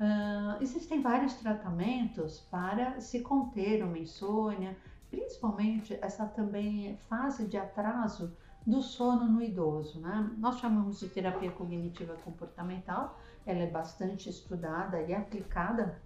Uh, 0.00 0.62
existem 0.62 1.00
vários 1.00 1.34
tratamentos 1.34 2.40
para 2.50 3.00
se 3.00 3.20
conter 3.20 3.84
uma 3.84 3.98
insônia, 3.98 4.76
principalmente 5.10 5.96
essa 6.02 6.26
também 6.26 6.98
fase 7.08 7.46
de 7.46 7.56
atraso 7.56 8.36
do 8.66 8.82
sono 8.82 9.26
no 9.26 9.42
idoso. 9.42 10.00
Né? 10.00 10.30
Nós 10.38 10.58
chamamos 10.58 10.98
de 10.98 11.08
terapia 11.08 11.50
cognitiva 11.52 12.14
comportamental, 12.24 13.18
ela 13.46 13.60
é 13.60 13.70
bastante 13.70 14.28
estudada 14.28 15.00
e 15.02 15.14
aplicada 15.14 16.02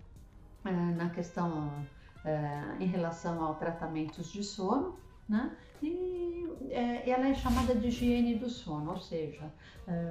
é, 0.65 0.71
na 0.71 1.09
questão 1.09 1.73
é, 2.23 2.77
em 2.79 2.87
relação 2.87 3.43
ao 3.43 3.55
tratamentos 3.55 4.31
de 4.31 4.45
sono, 4.45 4.99
né? 5.27 5.57
E 5.83 6.47
é, 6.69 7.09
ela 7.09 7.29
é 7.29 7.35
chamada 7.35 7.75
de 7.75 7.89
higiene 7.89 8.35
do 8.35 8.51
sono, 8.51 8.91
ou 8.91 8.99
seja, 8.99 9.51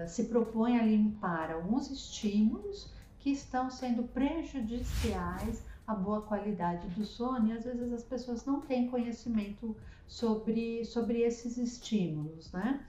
se 0.07 0.25
propõe 0.25 0.79
a 0.79 0.83
limpar 0.83 1.51
alguns 1.51 1.91
estímulos 1.91 2.91
que 3.19 3.29
estão 3.29 3.69
sendo 3.69 4.03
prejudiciais 4.03 5.63
à 5.89 5.95
boa 5.95 6.21
qualidade 6.21 6.87
do 6.89 7.03
sono 7.03 7.47
e 7.47 7.51
às 7.51 7.63
vezes 7.63 7.91
as 7.91 8.03
pessoas 8.03 8.45
não 8.45 8.61
têm 8.61 8.87
conhecimento 8.87 9.75
sobre, 10.05 10.85
sobre 10.85 11.21
esses 11.21 11.57
estímulos, 11.57 12.51
né? 12.51 12.85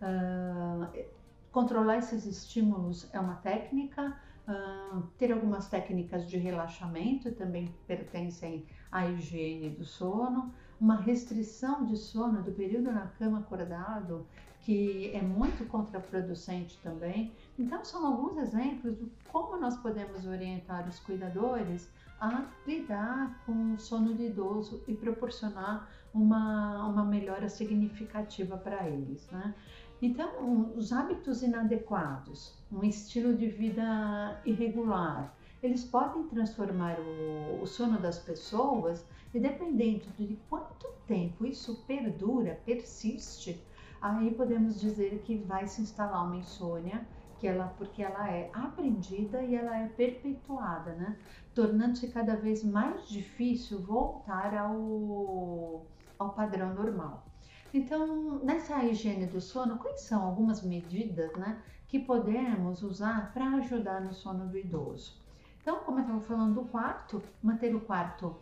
Uh, 0.00 1.04
controlar 1.50 1.98
esses 1.98 2.24
estímulos 2.26 3.12
é 3.12 3.18
uma 3.18 3.36
técnica, 3.36 4.16
Uh, 4.46 5.00
ter 5.16 5.32
algumas 5.32 5.70
técnicas 5.70 6.28
de 6.28 6.36
relaxamento 6.36 7.32
também 7.32 7.74
pertencem 7.86 8.66
à 8.92 9.08
higiene 9.08 9.70
do 9.70 9.86
sono, 9.86 10.52
uma 10.78 10.96
restrição 10.96 11.86
de 11.86 11.96
sono 11.96 12.42
do 12.42 12.52
período 12.52 12.92
na 12.92 13.06
cama 13.06 13.38
acordado, 13.38 14.26
que 14.64 15.10
é 15.14 15.20
muito 15.20 15.66
contraproducente 15.66 16.78
também. 16.82 17.32
Então, 17.58 17.84
são 17.84 18.06
alguns 18.06 18.38
exemplos 18.38 18.96
de 18.98 19.06
como 19.30 19.58
nós 19.58 19.76
podemos 19.76 20.24
orientar 20.24 20.88
os 20.88 20.98
cuidadores 21.00 21.92
a 22.18 22.46
lidar 22.66 23.42
com 23.44 23.74
o 23.74 23.78
sono 23.78 24.14
do 24.14 24.22
idoso 24.22 24.82
e 24.88 24.94
proporcionar 24.94 25.90
uma, 26.14 26.86
uma 26.86 27.04
melhora 27.04 27.48
significativa 27.48 28.56
para 28.56 28.88
eles. 28.88 29.28
Né? 29.30 29.54
Então, 30.00 30.72
os 30.74 30.92
hábitos 30.92 31.42
inadequados, 31.42 32.56
um 32.72 32.82
estilo 32.82 33.34
de 33.34 33.48
vida 33.48 34.40
irregular, 34.46 35.36
eles 35.62 35.84
podem 35.84 36.24
transformar 36.24 36.98
o, 37.00 37.62
o, 37.62 37.66
sono 37.66 37.98
das 37.98 38.18
pessoas 38.18 39.06
e 39.32 39.40
dependendo 39.40 40.04
de 40.18 40.38
quanto 40.48 40.88
tempo 41.06 41.46
isso 41.46 41.82
perdura, 41.86 42.60
persiste, 42.64 43.62
aí 44.04 44.34
podemos 44.34 44.78
dizer 44.78 45.22
que 45.24 45.38
vai 45.38 45.66
se 45.66 45.80
instalar 45.80 46.26
uma 46.26 46.36
insônia, 46.36 47.06
que 47.38 47.48
ela, 47.48 47.68
porque 47.78 48.02
ela 48.02 48.30
é 48.30 48.50
aprendida 48.52 49.42
e 49.42 49.54
ela 49.54 49.78
é 49.78 49.88
perpetuada, 49.88 50.92
né? 50.92 51.16
tornando-se 51.54 52.08
cada 52.08 52.36
vez 52.36 52.62
mais 52.62 53.08
difícil 53.08 53.80
voltar 53.80 54.54
ao, 54.54 55.86
ao 56.18 56.30
padrão 56.34 56.74
normal. 56.74 57.24
Então, 57.72 58.38
nessa 58.44 58.84
higiene 58.84 59.26
do 59.26 59.40
sono, 59.40 59.78
quais 59.78 60.02
são 60.02 60.22
algumas 60.22 60.62
medidas 60.62 61.32
né, 61.36 61.60
que 61.88 61.98
podemos 61.98 62.82
usar 62.82 63.32
para 63.32 63.56
ajudar 63.56 64.02
no 64.02 64.12
sono 64.12 64.46
do 64.46 64.58
idoso? 64.58 65.18
Então, 65.62 65.78
como 65.78 65.98
eu 65.98 66.02
estava 66.02 66.20
falando 66.20 66.54
do 66.54 66.68
quarto, 66.68 67.22
manter 67.42 67.74
o 67.74 67.80
quarto 67.80 68.36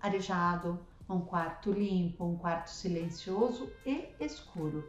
arejado, 0.00 0.78
um 1.08 1.20
quarto 1.20 1.72
limpo, 1.72 2.24
um 2.24 2.36
quarto 2.36 2.68
silencioso 2.68 3.70
e 3.86 4.08
escuro. 4.20 4.84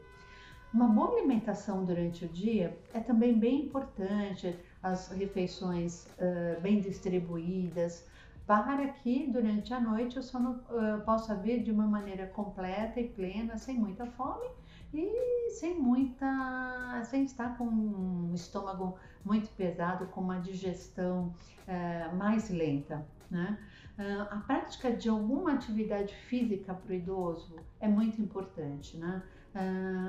Uma 0.74 0.88
boa 0.88 1.18
alimentação 1.18 1.84
durante 1.84 2.26
o 2.26 2.30
dia 2.30 2.78
é 2.94 3.00
também 3.00 3.38
bem 3.38 3.66
importante, 3.66 4.56
as 4.84 5.10
refeições 5.10 6.06
uh, 6.06 6.62
bem 6.62 6.80
distribuídas, 6.80 8.08
para 8.46 8.88
que 8.88 9.28
durante 9.32 9.74
a 9.74 9.80
noite 9.80 10.20
o 10.20 10.24
sono 10.24 10.60
uh, 10.70 11.04
possa 11.06 11.36
vir 11.36 11.64
de 11.64 11.72
uma 11.72 11.88
maneira 11.88 12.28
completa 12.28 13.00
e 13.00 13.08
plena, 13.08 13.58
sem 13.58 13.78
muita 13.78 14.06
fome 14.06 14.48
e 14.94 15.50
sem 15.52 15.80
muita, 15.80 17.02
sem 17.06 17.24
estar 17.24 17.58
com 17.58 17.66
um 17.66 18.32
estômago 18.34 18.98
muito 19.26 19.50
pesado, 19.52 20.06
com 20.08 20.22
uma 20.22 20.40
digestão 20.40 21.34
uh, 21.68 22.16
mais 22.16 22.50
lenta, 22.50 23.06
né? 23.30 23.58
Uh, 24.00 24.22
a 24.32 24.38
prática 24.38 24.94
de 24.94 25.10
alguma 25.10 25.54
atividade 25.54 26.16
física 26.16 26.74
para 26.74 26.90
o 26.90 26.96
idoso 26.96 27.58
é 27.82 27.88
muito 27.88 28.22
importante, 28.22 28.96
né? 28.98 29.22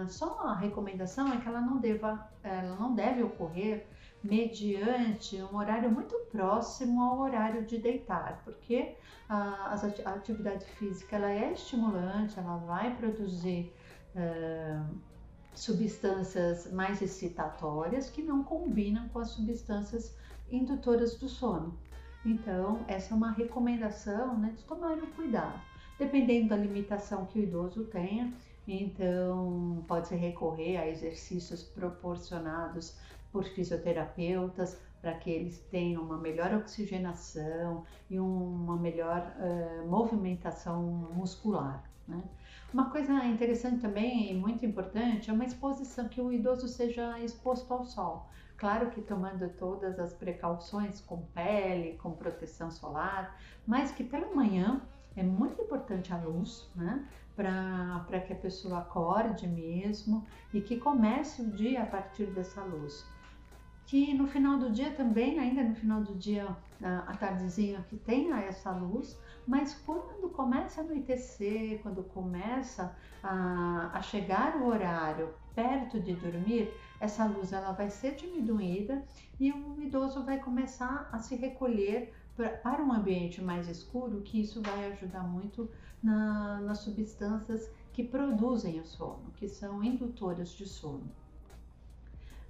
só 0.09 0.41
a 0.47 0.55
recomendação 0.55 1.33
é 1.33 1.41
que 1.41 1.49
ela 1.49 1.61
não 1.61 1.79
deva, 1.79 2.31
ela 2.43 2.77
não 2.77 2.95
deve 2.95 3.23
ocorrer 3.23 3.87
mediante 4.23 5.43
um 5.43 5.57
horário 5.57 5.91
muito 5.91 6.15
próximo 6.31 7.03
ao 7.03 7.21
horário 7.21 7.65
de 7.65 7.79
deitar, 7.79 8.43
porque 8.45 8.95
a, 9.29 9.75
a 10.05 10.15
atividade 10.15 10.67
física 10.67 11.17
ela 11.17 11.31
é 11.31 11.53
estimulante, 11.53 12.39
ela 12.39 12.59
vai 12.59 12.95
produzir 12.97 13.73
uh, 14.15 14.95
substâncias 15.55 16.71
mais 16.71 17.01
excitatórias 17.01 18.11
que 18.11 18.23
não 18.23 18.45
combinam 18.45 19.09
com 19.09 19.21
as 19.21 19.31
substâncias 19.31 20.15
indutoras 20.51 21.17
do 21.17 21.29
sono. 21.29 21.79
Então, 22.25 22.85
essa 22.87 23.15
é 23.15 23.17
uma 23.17 23.33
recomendação 23.33 24.39
né, 24.39 24.53
de 24.57 24.65
tomar 24.65 24.93
um 24.93 25.07
cuidado. 25.12 25.61
Dependendo 25.99 26.49
da 26.50 26.57
limitação 26.57 27.27
que 27.27 27.39
o 27.39 27.43
idoso 27.43 27.85
tenha, 27.85 28.33
Então, 28.67 29.85
pode-se 29.89 30.15
recorrer 30.15 30.77
a 30.77 30.87
exercícios 30.87 31.62
proporcionados 31.62 32.97
por 33.33 33.45
fisioterapeutas 33.45 34.79
para 35.00 35.15
que 35.15 35.31
eles 35.31 35.59
tenham 35.71 36.03
uma 36.03 36.19
melhor 36.19 36.53
oxigenação 36.55 37.85
e 38.09 38.21
uma 38.21 38.77
melhor 38.77 39.35
uh, 39.39 39.89
movimentação 39.89 40.83
muscular. 41.15 41.83
Né? 42.07 42.23
Uma 42.73 42.91
coisa 42.91 43.12
interessante 43.25 43.81
também 43.81 44.31
e 44.31 44.35
muito 44.35 44.65
importante 44.65 45.31
é 45.31 45.33
uma 45.33 45.45
exposição, 45.45 46.09
que 46.09 46.21
o 46.21 46.33
idoso 46.33 46.69
seja 46.69 47.19
exposto 47.21 47.73
ao 47.73 47.85
sol. 47.85 48.29
Claro 48.61 48.90
que 48.90 49.00
tomando 49.00 49.49
todas 49.59 49.99
as 49.99 50.12
precauções 50.12 51.00
com 51.00 51.23
pele, 51.35 51.97
com 51.97 52.12
proteção 52.12 52.71
solar, 52.71 53.40
mas 53.67 53.90
que 53.90 54.05
pela 54.05 54.35
manhã 54.35 54.83
é 55.17 55.23
muito 55.23 55.62
importante 55.62 56.12
a 56.12 56.19
luz, 56.19 56.71
né? 56.76 57.09
Para 57.35 58.21
que 58.21 58.35
a 58.35 58.37
pessoa 58.37 58.81
acorde 58.81 59.49
mesmo 59.49 60.26
e 60.52 60.61
que 60.61 60.76
comece 60.76 61.40
o 61.40 61.50
dia 61.50 61.85
a 61.85 61.87
partir 61.87 62.26
dessa 62.26 62.62
luz 62.62 63.09
que 63.90 64.14
no 64.14 64.29
final 64.29 64.57
do 64.57 64.71
dia 64.71 64.93
também, 64.93 65.40
ainda 65.40 65.64
no 65.64 65.75
final 65.75 66.00
do 66.00 66.14
dia, 66.14 66.47
à 66.81 67.12
tardezinha, 67.17 67.85
que 67.90 67.97
tenha 67.97 68.37
essa 68.37 68.71
luz, 68.71 69.21
mas 69.45 69.75
quando 69.85 70.31
começa 70.31 70.81
a 70.81 70.85
anoitecer, 70.85 71.81
quando 71.83 72.05
começa 72.05 72.97
a, 73.21 73.90
a 73.93 74.00
chegar 74.00 74.59
o 74.59 74.69
horário 74.69 75.31
perto 75.57 75.99
de 75.99 76.14
dormir, 76.14 76.73
essa 77.00 77.25
luz 77.25 77.52
ela 77.52 77.73
vai 77.73 77.90
ser 77.90 78.14
diminuída 78.14 79.02
e 79.40 79.50
o 79.50 79.80
idoso 79.80 80.23
vai 80.23 80.38
começar 80.38 81.09
a 81.11 81.19
se 81.19 81.35
recolher 81.35 82.12
para 82.62 82.83
um 82.83 82.92
ambiente 82.92 83.42
mais 83.42 83.69
escuro, 83.69 84.21
que 84.21 84.40
isso 84.40 84.62
vai 84.62 84.92
ajudar 84.92 85.23
muito 85.23 85.69
na, 86.02 86.61
nas 86.61 86.78
substâncias 86.78 87.71
que 87.92 88.04
produzem 88.04 88.78
o 88.80 88.85
sono, 88.85 89.33
que 89.37 89.49
são 89.49 89.83
indutoras 89.83 90.50
de 90.50 90.66
sono. 90.66 91.11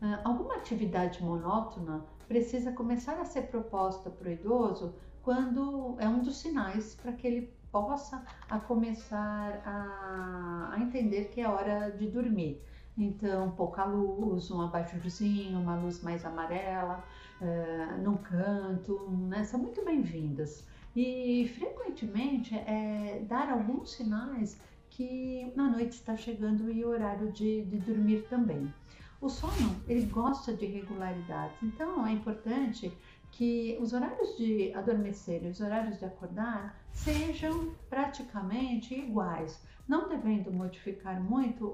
Ah, 0.00 0.20
alguma 0.24 0.56
atividade 0.56 1.22
monótona 1.22 2.04
precisa 2.26 2.72
começar 2.72 3.20
a 3.20 3.24
ser 3.24 3.42
proposta 3.48 4.10
para 4.10 4.28
o 4.28 4.32
idoso 4.32 4.94
quando 5.22 5.96
é 5.98 6.08
um 6.08 6.22
dos 6.22 6.36
sinais 6.38 6.94
para 6.94 7.12
que 7.12 7.26
ele 7.26 7.52
possa 7.70 8.24
a 8.48 8.58
começar 8.58 9.62
a, 9.64 10.74
a, 10.74 10.80
entender 10.80 11.26
que 11.26 11.40
é 11.40 11.48
hora 11.48 11.90
de 11.90 12.08
dormir. 12.08 12.60
Então, 12.96 13.50
pouca 13.52 13.84
luz, 13.84 14.50
um 14.50 14.60
abajurzinho, 14.60 15.58
uma 15.58 15.76
luz 15.76 16.02
mais 16.02 16.24
amarela, 16.24 17.02
uh, 17.40 18.02
num 18.02 18.16
canto, 18.16 19.08
né? 19.28 19.44
são 19.44 19.60
muito 19.60 19.84
bem-vindas. 19.84 20.68
E 20.94 21.50
frequentemente 21.56 22.54
é 22.54 23.24
dar 23.28 23.48
alguns 23.50 23.92
sinais 23.92 24.60
que 24.90 25.52
na 25.54 25.70
noite 25.70 25.92
está 25.92 26.16
chegando 26.16 26.70
e 26.70 26.84
o 26.84 26.88
horário 26.88 27.30
de, 27.32 27.64
de 27.64 27.78
dormir 27.78 28.26
também. 28.28 28.72
O 29.20 29.28
sono, 29.28 29.76
ele 29.86 30.06
gosta 30.06 30.52
de 30.52 30.66
regularidade, 30.66 31.54
então 31.62 32.06
é 32.06 32.12
importante 32.12 32.92
que 33.30 33.78
os 33.80 33.92
horários 33.92 34.36
de 34.36 34.72
adormecer 34.74 35.44
e 35.44 35.48
os 35.48 35.60
horários 35.60 35.98
de 35.98 36.04
acordar 36.04 36.76
sejam 36.92 37.74
praticamente 37.88 38.94
iguais, 38.94 39.62
não 39.90 40.08
devendo 40.08 40.52
modificar 40.52 41.20
muito 41.20 41.64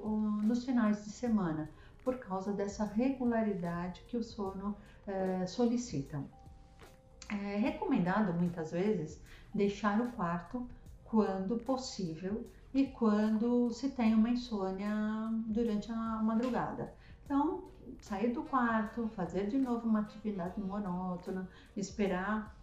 nos 0.42 0.64
finais 0.64 1.04
de 1.04 1.10
semana, 1.10 1.68
por 2.02 2.16
causa 2.16 2.50
dessa 2.50 2.82
regularidade 2.82 4.00
que 4.08 4.16
o 4.16 4.22
sono 4.22 4.74
eh, 5.06 5.44
solicita. 5.46 6.24
É 7.28 7.56
recomendado 7.56 8.32
muitas 8.32 8.72
vezes 8.72 9.20
deixar 9.52 10.00
o 10.00 10.10
quarto 10.12 10.66
quando 11.04 11.58
possível 11.58 12.46
e 12.72 12.86
quando 12.86 13.70
se 13.70 13.90
tem 13.90 14.14
uma 14.14 14.30
insônia 14.30 14.94
durante 15.48 15.92
a 15.92 16.22
madrugada. 16.22 16.94
Então, 17.22 17.64
sair 18.00 18.32
do 18.32 18.44
quarto, 18.44 19.10
fazer 19.14 19.46
de 19.48 19.58
novo 19.58 19.86
uma 19.86 20.00
atividade 20.00 20.58
monótona, 20.58 21.46
esperar 21.76 22.56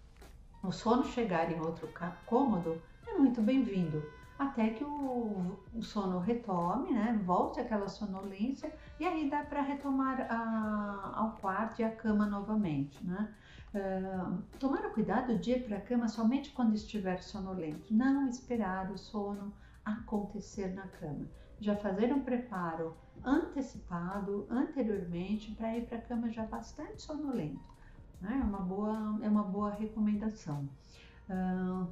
o 0.63 0.71
sono 0.71 1.05
chegar 1.05 1.51
em 1.51 1.59
outro 1.59 1.87
cômodo 2.25 2.81
é 3.05 3.13
muito 3.19 3.39
bem-vindo. 3.39 4.01
Até 4.37 4.71
que 4.71 4.83
o, 4.83 5.57
o, 5.73 5.81
sono 5.81 6.19
retome, 6.19 6.91
né? 6.91 7.19
volte 7.23 7.59
aquela 7.59 7.87
sonolência 7.87 8.73
e 8.99 9.05
aí 9.05 9.29
dá 9.29 9.43
para 9.43 9.61
retomar 9.61 10.27
a, 10.29 11.13
ao 11.15 11.31
quarto 11.33 11.81
e 11.81 11.83
a 11.83 11.95
cama 11.95 12.25
novamente. 12.25 13.03
Né? 13.05 13.33
Uh, 13.73 14.41
tomar 14.59 14.81
cuidado 14.91 15.37
de 15.37 15.51
ir 15.51 15.65
para 15.65 15.77
a 15.77 15.81
cama 15.81 16.07
somente 16.07 16.51
quando 16.51 16.75
estiver 16.75 17.21
sonolento, 17.21 17.93
não 17.93 18.27
esperar 18.27 18.91
o 18.91 18.97
sono 18.97 19.53
acontecer 19.85 20.73
na 20.73 20.87
cama. 20.87 21.25
Já 21.59 21.75
fazer 21.75 22.13
um 22.13 22.21
preparo 22.21 22.95
antecipado 23.23 24.45
anteriormente 24.49 25.51
para 25.55 25.77
ir 25.77 25.85
para 25.85 25.97
a 25.97 26.01
cama 26.01 26.29
já 26.29 26.45
bastante 26.45 27.01
sonolento. 27.01 27.73
Né? 28.21 28.39
É, 28.41 28.43
uma 28.43 28.59
boa, 28.59 29.19
é 29.21 29.29
uma 29.29 29.43
boa 29.43 29.71
recomendação. 29.71 30.67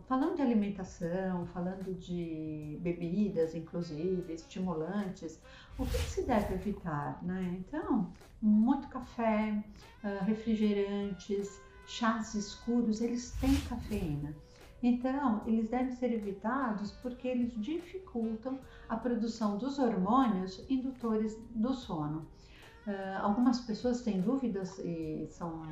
Falando 0.07 0.35
de 0.35 0.41
alimentação, 0.41 1.45
falando 1.47 1.93
de 1.97 2.77
bebidas, 2.81 3.55
inclusive, 3.55 4.33
estimulantes, 4.33 5.41
o 5.79 5.85
que, 5.85 5.91
que 5.91 6.09
se 6.09 6.23
deve 6.23 6.55
evitar? 6.55 7.23
Né? 7.23 7.57
Então, 7.59 8.11
muito 8.41 8.89
café, 8.89 9.63
uh, 10.03 10.23
refrigerantes, 10.25 11.61
chás 11.87 12.35
escuros, 12.35 12.99
eles 12.99 13.31
têm 13.39 13.55
cafeína. 13.69 14.35
Então, 14.83 15.43
eles 15.45 15.69
devem 15.69 15.91
ser 15.91 16.11
evitados 16.11 16.91
porque 16.91 17.27
eles 17.27 17.53
dificultam 17.55 18.59
a 18.89 18.97
produção 18.97 19.57
dos 19.57 19.79
hormônios 19.79 20.65
indutores 20.69 21.37
do 21.51 21.73
sono. 21.73 22.27
Uh, 22.85 23.21
algumas 23.21 23.61
pessoas 23.61 24.01
têm 24.01 24.19
dúvidas 24.19 24.77
e 24.79 25.27
são 25.29 25.63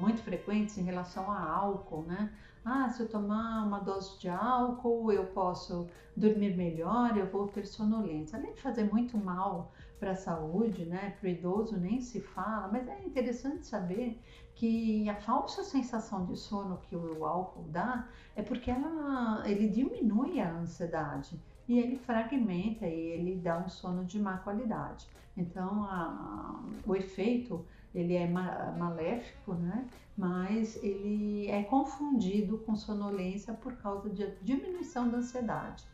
muito 0.00 0.22
frequentes 0.22 0.78
em 0.78 0.84
relação 0.84 1.30
a 1.30 1.42
álcool, 1.42 2.02
né? 2.02 2.32
Ah, 2.64 2.88
se 2.88 3.02
eu 3.02 3.08
tomar 3.08 3.66
uma 3.66 3.78
dose 3.78 4.18
de 4.18 4.28
álcool, 4.28 5.12
eu 5.12 5.26
posso 5.26 5.86
dormir 6.16 6.56
melhor, 6.56 7.16
eu 7.16 7.26
vou 7.26 7.46
ter 7.48 7.66
sonolência. 7.66 8.38
Além 8.38 8.54
de 8.54 8.60
fazer 8.60 8.84
muito 8.90 9.18
mal 9.18 9.72
para 10.00 10.12
a 10.12 10.16
saúde, 10.16 10.84
né? 10.86 11.14
Para 11.20 11.26
o 11.26 11.30
idoso 11.30 11.78
nem 11.78 12.00
se 12.00 12.20
fala, 12.20 12.68
mas 12.68 12.88
é 12.88 13.04
interessante 13.04 13.66
saber 13.66 14.18
que 14.54 15.08
a 15.10 15.14
falsa 15.16 15.62
sensação 15.62 16.24
de 16.24 16.36
sono 16.36 16.78
que 16.78 16.96
o 16.96 17.24
álcool 17.26 17.64
dá 17.68 18.08
é 18.34 18.42
porque 18.42 18.70
ela, 18.70 19.42
ele 19.46 19.68
diminui 19.68 20.40
a 20.40 20.50
ansiedade 20.50 21.38
e 21.68 21.78
ele 21.78 21.96
fragmenta 21.96 22.86
e 22.86 22.94
ele 22.94 23.36
dá 23.36 23.58
um 23.58 23.68
sono 23.68 24.04
de 24.04 24.18
má 24.18 24.38
qualidade. 24.38 25.06
Então, 25.36 25.84
a, 25.84 26.62
o 26.86 26.94
efeito 26.94 27.66
ele 27.94 28.14
é 28.14 28.26
maléfico, 28.26 29.54
né? 29.54 29.88
Mas 30.16 30.76
ele 30.82 31.48
é 31.48 31.62
confundido 31.62 32.58
com 32.58 32.74
sonolência 32.74 33.54
por 33.54 33.74
causa 33.76 34.10
de 34.10 34.34
diminuição 34.42 35.08
da 35.08 35.18
ansiedade. 35.18 35.84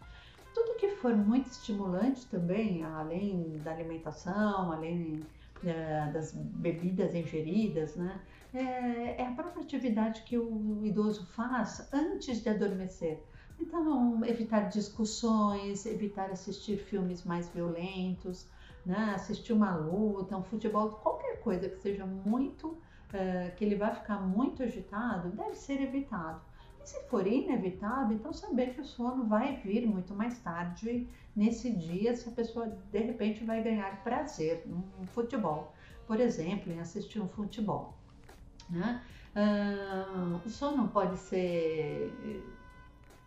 Tudo 0.55 0.77
que 0.79 0.89
for 0.97 1.15
muito 1.17 1.49
estimulante 1.49 2.27
também, 2.27 2.83
além 2.83 3.59
da 3.63 3.73
alimentação, 3.73 4.73
além 4.73 5.23
é, 5.65 6.11
das 6.13 6.33
bebidas 6.33 7.15
ingeridas, 7.15 7.95
né? 7.97 8.21
É, 8.53 9.23
é, 9.23 9.27
a 9.27 9.31
própria 9.31 9.63
atividade 9.63 10.23
que 10.23 10.37
o 10.37 10.85
idoso 10.85 11.25
faz 11.27 11.89
antes 11.93 12.43
de 12.43 12.49
adormecer. 12.49 13.23
Então, 13.61 14.25
evitar 14.25 14.69
discussões, 14.69 15.87
evitar 15.87 16.31
assistir 16.31 16.79
filmes 16.79 17.25
mais 17.25 17.49
violentos, 17.51 18.49
né? 18.85 19.13
assistir 19.15 19.53
uma 19.53 19.75
luta, 19.77 20.37
um 20.37 20.43
futebol, 20.43 20.91
qualquer 20.93 21.41
coisa 21.41 21.69
que 21.69 21.77
seja 21.79 22.05
muito, 22.05 22.79
é, 23.13 23.51
que 23.57 23.65
ele 23.65 23.75
vai 23.75 23.95
ficar 23.95 24.21
muito 24.21 24.63
agitado, 24.63 25.31
deve 25.31 25.55
ser 25.55 25.81
evitado. 25.81 26.41
E 26.83 26.89
se 26.89 27.03
for 27.09 27.27
inevitável, 27.27 28.17
então 28.17 28.33
saber 28.33 28.75
que 28.75 28.81
o 28.81 28.85
sono 28.85 29.27
vai 29.27 29.57
vir 29.57 29.87
muito 29.87 30.15
mais 30.15 30.39
tarde 30.39 31.07
nesse 31.37 31.71
dia, 31.71 32.15
se 32.17 32.29
a 32.29 32.33
pessoa 32.33 32.69
de 32.69 32.99
repente 32.99 33.45
vai 33.45 33.63
ganhar 33.63 34.03
prazer 34.03 34.65
no 34.67 35.07
futebol, 35.09 35.75
por 36.07 36.19
exemplo, 36.19 36.73
em 36.73 36.81
assistir 36.81 37.21
um 37.21 37.29
futebol. 37.29 37.95
Né? 38.69 39.03
Uh, 39.37 40.41
o 40.45 40.51
sono 40.51 40.89
pode 40.89 41.17
ser 41.19 42.13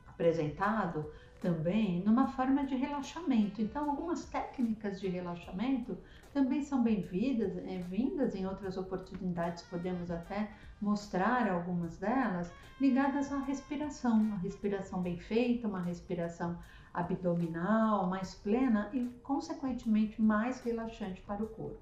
apresentado 0.07 1.09
também 1.43 2.01
numa 2.06 2.25
forma 2.29 2.65
de 2.65 2.73
relaxamento. 2.73 3.62
Então, 3.62 3.89
algumas 3.89 4.23
técnicas 4.23 5.01
de 5.01 5.10
relaxamento 5.10 5.97
também 6.34 6.63
são 6.63 6.82
bem-vindas, 6.82 7.58
é, 7.58 7.79
vindas 7.89 8.34
em 8.34 8.47
outras 8.47 8.77
oportunidades, 8.77 9.62
podemos 9.63 10.10
até 10.10 10.49
mostrar 10.82 11.51
algumas 11.51 11.97
delas, 11.97 12.49
ligadas 12.79 13.32
à 13.32 13.39
respiração, 13.39 14.13
uma 14.13 14.38
respiração 14.38 15.01
bem 15.01 15.19
feita, 15.19 15.67
uma 15.67 15.82
respiração 15.82 16.58
abdominal 16.93 18.08
mais 18.08 18.34
plena 18.34 18.89
e, 18.93 19.06
consequentemente, 19.21 20.21
mais 20.21 20.62
relaxante 20.62 21.21
para 21.21 21.43
o 21.43 21.47
corpo. 21.47 21.82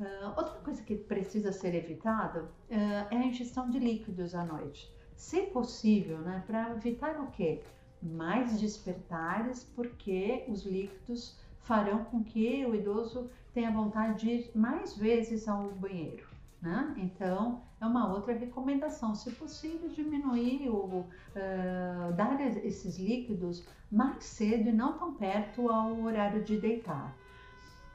Uh, 0.00 0.28
outra 0.36 0.54
coisa 0.60 0.82
que 0.82 0.96
precisa 0.96 1.52
ser 1.52 1.74
evitada 1.74 2.44
uh, 2.44 2.74
é 3.10 3.16
a 3.16 3.26
ingestão 3.26 3.68
de 3.68 3.78
líquidos 3.78 4.34
à 4.34 4.44
noite. 4.44 4.90
Se 5.14 5.42
possível, 5.42 6.18
né, 6.18 6.42
para 6.46 6.70
evitar 6.70 7.20
o 7.20 7.26
quê? 7.32 7.62
Mais 8.02 8.60
despertares, 8.60 9.64
porque 9.74 10.44
os 10.48 10.64
líquidos 10.64 11.36
farão 11.62 12.04
com 12.04 12.22
que 12.22 12.64
o 12.64 12.74
idoso 12.74 13.30
tenha 13.52 13.70
vontade 13.70 14.20
de 14.20 14.30
ir 14.30 14.50
mais 14.54 14.96
vezes 14.96 15.48
ao 15.48 15.70
banheiro. 15.72 16.26
Né? 16.60 16.94
Então, 16.96 17.62
é 17.80 17.86
uma 17.86 18.12
outra 18.12 18.34
recomendação, 18.34 19.14
se 19.14 19.30
possível, 19.32 19.88
diminuir 19.88 20.68
ou 20.68 20.86
uh, 20.86 22.12
dar 22.16 22.40
esses 22.64 22.98
líquidos 22.98 23.64
mais 23.90 24.24
cedo 24.24 24.68
e 24.68 24.72
não 24.72 24.98
tão 24.98 25.14
perto 25.14 25.68
ao 25.68 26.00
horário 26.02 26.42
de 26.42 26.58
deitar. 26.58 27.14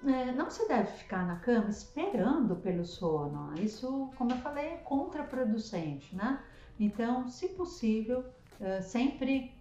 Uh, 0.01 0.35
não 0.35 0.49
se 0.49 0.67
deve 0.67 0.91
ficar 0.91 1.25
na 1.25 1.37
cama 1.37 1.69
esperando 1.69 2.55
pelo 2.55 2.85
sono, 2.85 3.53
isso, 3.59 4.09
como 4.17 4.31
eu 4.31 4.37
falei, 4.37 4.65
é 4.65 4.77
contraproducente, 4.77 6.15
né? 6.15 6.39
Então, 6.79 7.27
se 7.27 7.49
possível, 7.49 8.23
uh, 8.59 8.81
sempre 8.81 9.53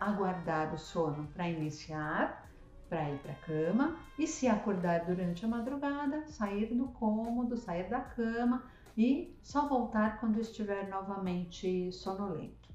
aguardar 0.00 0.74
o 0.74 0.78
sono 0.78 1.26
para 1.28 1.48
iniciar 1.48 2.44
para 2.88 3.10
ir 3.10 3.18
para 3.18 3.32
a 3.32 3.36
cama 3.36 3.96
e 4.18 4.26
se 4.26 4.46
acordar 4.46 5.04
durante 5.04 5.44
a 5.44 5.48
madrugada, 5.48 6.26
sair 6.26 6.72
do 6.74 6.86
cômodo, 6.88 7.56
sair 7.56 7.88
da 7.88 8.00
cama 8.00 8.62
e 8.96 9.36
só 9.42 9.66
voltar 9.66 10.20
quando 10.20 10.38
estiver 10.38 10.88
novamente 10.88 11.90
sonolento. 11.92 12.68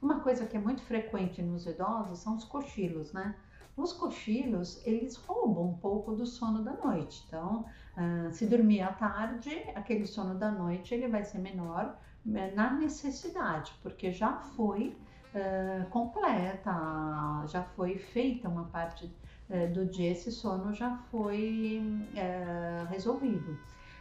Uma 0.00 0.20
coisa 0.20 0.46
que 0.46 0.56
é 0.56 0.60
muito 0.60 0.82
frequente 0.82 1.42
nos 1.42 1.66
idosos 1.66 2.18
são 2.18 2.36
os 2.36 2.44
cochilos, 2.44 3.12
né? 3.12 3.34
Os 3.74 3.92
cochilos, 3.94 4.86
eles 4.86 5.16
roubam 5.16 5.70
um 5.70 5.78
pouco 5.78 6.14
do 6.14 6.26
sono 6.26 6.62
da 6.62 6.74
noite. 6.74 7.24
Então, 7.26 7.64
uh, 7.96 8.30
se 8.30 8.44
dormir 8.46 8.82
à 8.82 8.92
tarde, 8.92 9.50
aquele 9.74 10.06
sono 10.06 10.34
da 10.34 10.50
noite 10.50 10.92
ele 10.92 11.08
vai 11.08 11.24
ser 11.24 11.38
menor 11.38 11.98
né, 12.24 12.52
na 12.54 12.74
necessidade, 12.74 13.72
porque 13.82 14.12
já 14.12 14.36
foi 14.36 14.94
uh, 15.34 15.86
completa, 15.90 17.44
já 17.46 17.62
foi 17.62 17.98
feita 17.98 18.48
uma 18.48 18.64
parte 18.64 19.10
é, 19.50 19.66
do 19.66 19.84
dia 19.86 20.12
esse 20.12 20.32
sono 20.32 20.72
já 20.72 20.96
foi 21.10 21.82
é, 22.16 22.86
resolvido. 22.88 23.58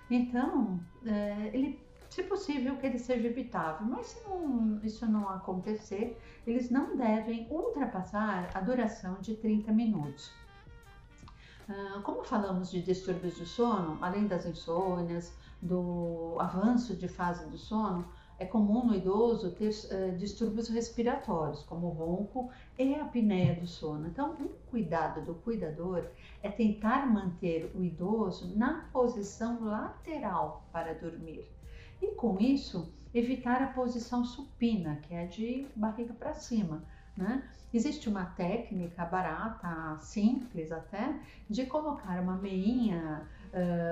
Então, 0.09 0.79
ele, 1.53 1.79
se 2.09 2.23
possível 2.23 2.75
que 2.77 2.85
ele 2.85 2.99
seja 2.99 3.27
evitável, 3.27 3.87
mas 3.87 4.07
se 4.07 4.27
não, 4.27 4.79
isso 4.83 5.05
não 5.05 5.29
acontecer, 5.29 6.21
eles 6.45 6.69
não 6.69 6.97
devem 6.97 7.47
ultrapassar 7.49 8.49
a 8.53 8.59
duração 8.59 9.15
de 9.21 9.35
30 9.35 9.71
minutos. 9.71 10.31
Ah, 11.71 12.01
como 12.03 12.23
falamos 12.23 12.69
de 12.69 12.81
distúrbios 12.81 13.37
do 13.37 13.45
sono, 13.45 13.97
além 14.01 14.27
das 14.27 14.45
insônias, 14.45 15.33
do 15.61 16.35
avanço 16.39 16.95
de 16.95 17.07
fase 17.07 17.47
do 17.49 17.57
sono, 17.57 18.05
é 18.41 18.45
comum 18.45 18.87
no 18.87 18.95
idoso 18.95 19.51
ter 19.51 19.69
uh, 19.69 20.17
distúrbios 20.17 20.67
respiratórios, 20.67 21.61
como 21.61 21.85
o 21.85 21.89
ronco 21.91 22.49
e 22.75 22.95
a 22.95 23.03
apneia 23.03 23.53
do 23.53 23.67
sono. 23.67 24.07
Então, 24.07 24.35
um 24.39 24.47
cuidado 24.71 25.23
do 25.23 25.35
cuidador 25.35 26.07
é 26.41 26.49
tentar 26.49 27.05
manter 27.05 27.71
o 27.75 27.83
idoso 27.83 28.51
na 28.57 28.89
posição 28.91 29.63
lateral 29.63 30.65
para 30.73 30.95
dormir. 30.95 31.45
E 32.01 32.07
com 32.15 32.39
isso, 32.39 32.91
evitar 33.13 33.61
a 33.61 33.67
posição 33.67 34.25
supina, 34.25 34.95
que 35.03 35.13
é 35.13 35.27
de 35.27 35.67
barriga 35.75 36.15
para 36.15 36.33
cima. 36.33 36.83
Né? 37.15 37.47
Existe 37.71 38.09
uma 38.09 38.25
técnica 38.25 39.05
barata, 39.05 39.99
simples 39.99 40.71
até, 40.71 41.15
de 41.47 41.67
colocar 41.67 42.19
uma 42.19 42.37
meinha 42.37 43.29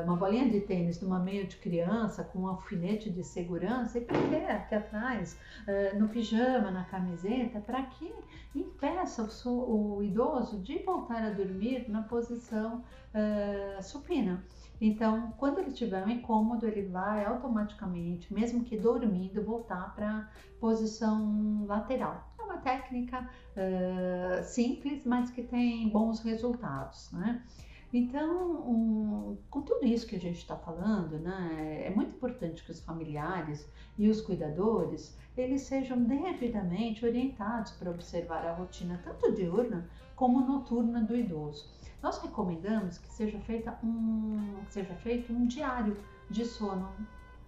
uma 0.06 0.16
bolinha 0.16 0.50
de 0.50 0.62
tênis 0.62 1.02
numa 1.02 1.20
meia 1.20 1.46
de 1.46 1.58
criança 1.58 2.24
com 2.24 2.40
um 2.40 2.48
alfinete 2.48 3.10
de 3.10 3.24
segurança 3.24 3.98
e 3.98 4.02
prender 4.02 4.50
aqui 4.50 4.76
atrás, 4.76 5.38
uh, 5.68 6.00
no 6.00 6.08
pijama, 6.08 6.72
na 6.72 6.86
camiseta, 6.86 7.60
para 7.60 7.84
que 7.84 8.14
impeça 8.56 9.28
o, 9.50 10.02
idoso 10.02 10.60
de 10.60 10.80
voltar 10.80 11.24
a 11.24 11.30
dormir 11.30 11.90
na 11.90 12.02
posição 12.02 12.84
uh, 13.14 13.84
supina. 13.84 14.44
Então, 14.82 15.34
quando 15.38 15.60
ele 15.60 15.72
tiver 15.72 16.06
um 16.06 16.10
incômodo, 16.10 16.66
ele 16.66 16.84
vai 16.84 17.26
automaticamente, 17.26 18.34
mesmo 18.34 18.64
que 18.64 18.78
dormindo, 18.78 19.44
voltar 19.44 19.94
para 19.94 20.30
posição 20.60 21.66
lateral. 21.68 22.34
É 22.40 22.44
uma 22.44 22.58
técnica 22.58 23.30
uh, 23.58 24.44
simples, 24.44 25.06
mas 25.06 25.30
que 25.32 25.44
tem 25.44 25.90
bons 25.90 26.22
resultados. 26.22 27.12
Né? 27.12 27.44
Então, 27.92 28.70
um, 28.70 29.38
com 29.50 29.62
tudo 29.62 29.86
isso 29.86 30.06
que 30.06 30.16
a 30.16 30.20
gente 30.20 30.38
está 30.38 30.56
falando, 30.56 31.18
né, 31.18 31.84
é 31.86 31.90
muito 31.90 32.16
importante 32.16 32.64
que 32.64 32.72
os 32.72 32.80
familiares 32.80 33.68
e 33.98 34.08
os 34.08 34.22
cuidadores 34.22 35.18
eles 35.36 35.62
sejam 35.62 36.04
devidamente 36.04 37.06
orientados 37.06 37.72
para 37.72 37.90
observar 37.90 38.46
a 38.46 38.54
rotina 38.54 39.02
tanto 39.04 39.32
diurna 39.34 39.90
como 40.16 40.42
noturna 40.42 41.02
do 41.02 41.16
idoso. 41.16 41.68
Nós 42.02 42.22
recomendamos 42.22 42.98
que 42.98 43.12
seja, 43.12 43.40
feita 43.40 43.78
um, 43.84 44.64
que 44.66 44.74
seja 44.74 44.94
feito 44.96 45.34
um 45.34 45.48
diário 45.48 45.98
de 46.30 46.46
sono 46.46 46.92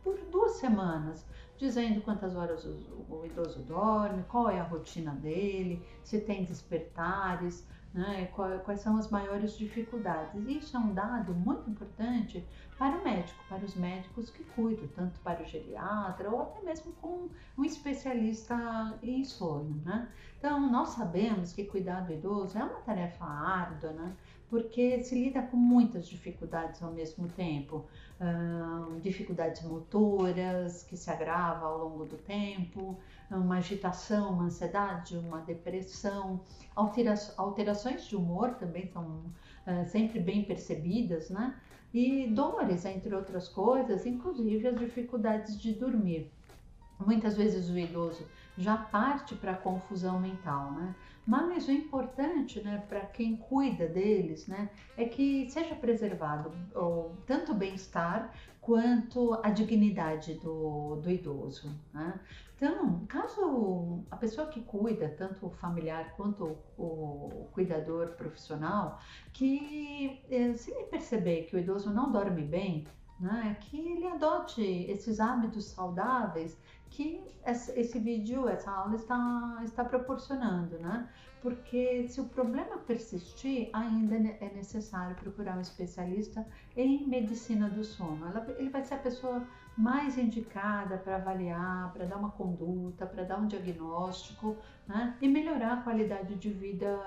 por 0.03 0.17
duas 0.31 0.53
semanas, 0.53 1.25
dizendo 1.57 2.01
quantas 2.01 2.35
horas 2.35 2.65
o, 2.65 3.05
o 3.09 3.25
idoso 3.25 3.61
dorme, 3.61 4.23
qual 4.23 4.49
é 4.49 4.59
a 4.59 4.63
rotina 4.63 5.11
dele, 5.13 5.85
se 6.03 6.19
tem 6.19 6.43
despertares, 6.43 7.67
né? 7.93 8.27
Quais 8.63 8.79
são 8.79 8.97
as 8.97 9.09
maiores 9.09 9.57
dificuldades? 9.57 10.47
Isso 10.47 10.75
é 10.77 10.79
um 10.79 10.93
dado 10.93 11.33
muito 11.33 11.69
importante 11.69 12.45
para 12.77 12.97
o 12.97 13.03
médico, 13.03 13.43
para 13.47 13.63
os 13.63 13.75
médicos 13.75 14.29
que 14.29 14.43
cuidam, 14.43 14.87
tanto 14.95 15.19
para 15.19 15.41
o 15.41 15.45
geriatra 15.45 16.29
ou 16.29 16.41
até 16.41 16.61
mesmo 16.61 16.93
com 16.93 17.29
um 17.57 17.65
especialista 17.65 18.97
em 19.03 19.23
sono. 19.23 19.81
Né? 19.85 20.07
Então, 20.37 20.71
nós 20.71 20.89
sabemos 20.89 21.53
que 21.53 21.65
cuidar 21.65 22.01
do 22.01 22.13
idoso 22.13 22.57
é 22.57 22.63
uma 22.63 22.79
tarefa 22.79 23.25
árdua, 23.25 23.91
né? 23.91 24.15
porque 24.49 25.01
se 25.01 25.15
lida 25.15 25.41
com 25.43 25.55
muitas 25.55 26.07
dificuldades 26.07 26.83
ao 26.83 26.91
mesmo 26.91 27.27
tempo. 27.29 27.85
Dificuldades 29.01 29.63
motoras 29.63 30.83
que 30.83 30.95
se 30.95 31.09
agravam 31.09 31.67
ao 31.67 31.77
longo 31.79 32.05
do 32.05 32.17
tempo, 32.17 32.99
uma 33.31 33.57
agitação, 33.57 34.33
uma 34.33 34.43
ansiedade, 34.43 35.17
uma 35.17 35.39
depressão, 35.41 36.39
altera 36.75 37.15
alterações 37.37 38.05
de 38.05 38.15
humor 38.15 38.55
também 38.55 38.85
são 38.87 39.03
uh, 39.05 39.85
sempre 39.87 40.19
bem 40.19 40.43
percebidas, 40.43 41.29
né? 41.31 41.55
E 41.93 42.27
dores, 42.27 42.85
entre 42.85 43.15
outras 43.15 43.49
coisas, 43.49 44.05
inclusive 44.05 44.67
as 44.67 44.79
dificuldades 44.79 45.59
de 45.59 45.73
dormir. 45.73 46.31
Muitas 46.99 47.35
vezes 47.35 47.69
o 47.69 47.77
idoso 47.77 48.25
já 48.57 48.77
parte 48.77 49.33
para 49.35 49.53
a 49.53 49.57
confusão 49.57 50.19
mental, 50.19 50.71
né? 50.73 50.95
Mas 51.31 51.65
o 51.65 51.71
importante, 51.71 52.61
né, 52.61 52.83
para 52.89 53.05
quem 53.05 53.37
cuida 53.37 53.87
deles, 53.87 54.47
né, 54.47 54.69
é 54.97 55.05
que 55.05 55.49
seja 55.49 55.73
preservado 55.75 56.51
tanto 57.25 57.53
o 57.53 57.55
bem-estar 57.55 58.33
quanto 58.59 59.39
a 59.41 59.49
dignidade 59.49 60.33
do, 60.33 60.97
do 60.97 61.09
idoso. 61.09 61.73
Né? 61.93 62.19
Então, 62.57 63.05
caso 63.07 64.03
a 64.11 64.17
pessoa 64.17 64.47
que 64.47 64.59
cuida, 64.59 65.07
tanto 65.07 65.45
o 65.45 65.49
familiar 65.51 66.13
quanto 66.17 66.57
o, 66.77 66.83
o 66.83 67.49
cuidador 67.53 68.09
profissional, 68.09 68.99
que 69.31 70.21
eh, 70.29 70.51
se 70.55 70.73
perceber 70.91 71.43
que 71.43 71.55
o 71.55 71.59
idoso 71.59 71.93
não 71.93 72.11
dorme 72.11 72.41
bem, 72.41 72.85
né, 73.21 73.55
que 73.61 73.79
ele 73.79 74.07
adote 74.07 74.61
esses 74.61 75.19
hábitos 75.19 75.65
saudáveis 75.65 76.57
que 76.91 77.23
esse 77.45 77.99
vídeo, 77.99 78.49
essa 78.49 78.69
aula 78.69 78.95
está, 78.95 79.61
está 79.63 79.85
proporcionando, 79.85 80.77
né? 80.79 81.09
Porque 81.41 82.05
se 82.07 82.19
o 82.19 82.25
problema 82.25 82.77
persistir, 82.79 83.69
ainda 83.71 84.15
é 84.15 84.51
necessário 84.53 85.15
procurar 85.15 85.57
um 85.57 85.61
especialista 85.61 86.45
em 86.75 87.07
medicina 87.07 87.69
do 87.69 87.83
sono. 87.83 88.27
Ele 88.59 88.69
vai 88.69 88.83
ser 88.83 88.95
a 88.95 88.99
pessoa 88.99 89.47
mais 89.77 90.17
indicada 90.17 90.97
para 90.97 91.15
avaliar, 91.15 91.91
para 91.93 92.05
dar 92.05 92.17
uma 92.17 92.31
conduta, 92.31 93.05
para 93.05 93.23
dar 93.23 93.37
um 93.37 93.47
diagnóstico 93.47 94.57
né? 94.87 95.17
e 95.21 95.27
melhorar 95.27 95.73
a 95.73 95.81
qualidade 95.81 96.35
de 96.35 96.49
vida 96.49 96.97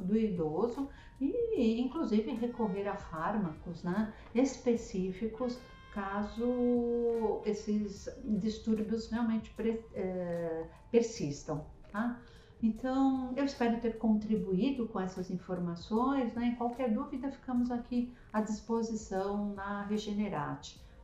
do 0.00 0.16
idoso 0.16 0.88
e, 1.20 1.80
inclusive, 1.80 2.32
recorrer 2.32 2.88
a 2.88 2.96
fármacos 2.96 3.82
né? 3.82 4.12
específicos 4.34 5.58
caso 5.92 7.42
esses 7.44 8.08
distúrbios 8.24 9.10
realmente 9.10 9.52
é, 9.94 10.66
persistam. 10.90 11.64
Tá? 11.92 12.18
Então, 12.62 13.32
eu 13.36 13.44
espero 13.44 13.80
ter 13.80 13.98
contribuído 13.98 14.86
com 14.88 15.00
essas 15.00 15.30
informações. 15.30 16.32
Né? 16.34 16.54
Qualquer 16.56 16.92
dúvida, 16.92 17.30
ficamos 17.30 17.70
aqui 17.70 18.14
à 18.32 18.40
disposição 18.40 19.54
na 19.54 19.82
Regenerate. 19.84 20.80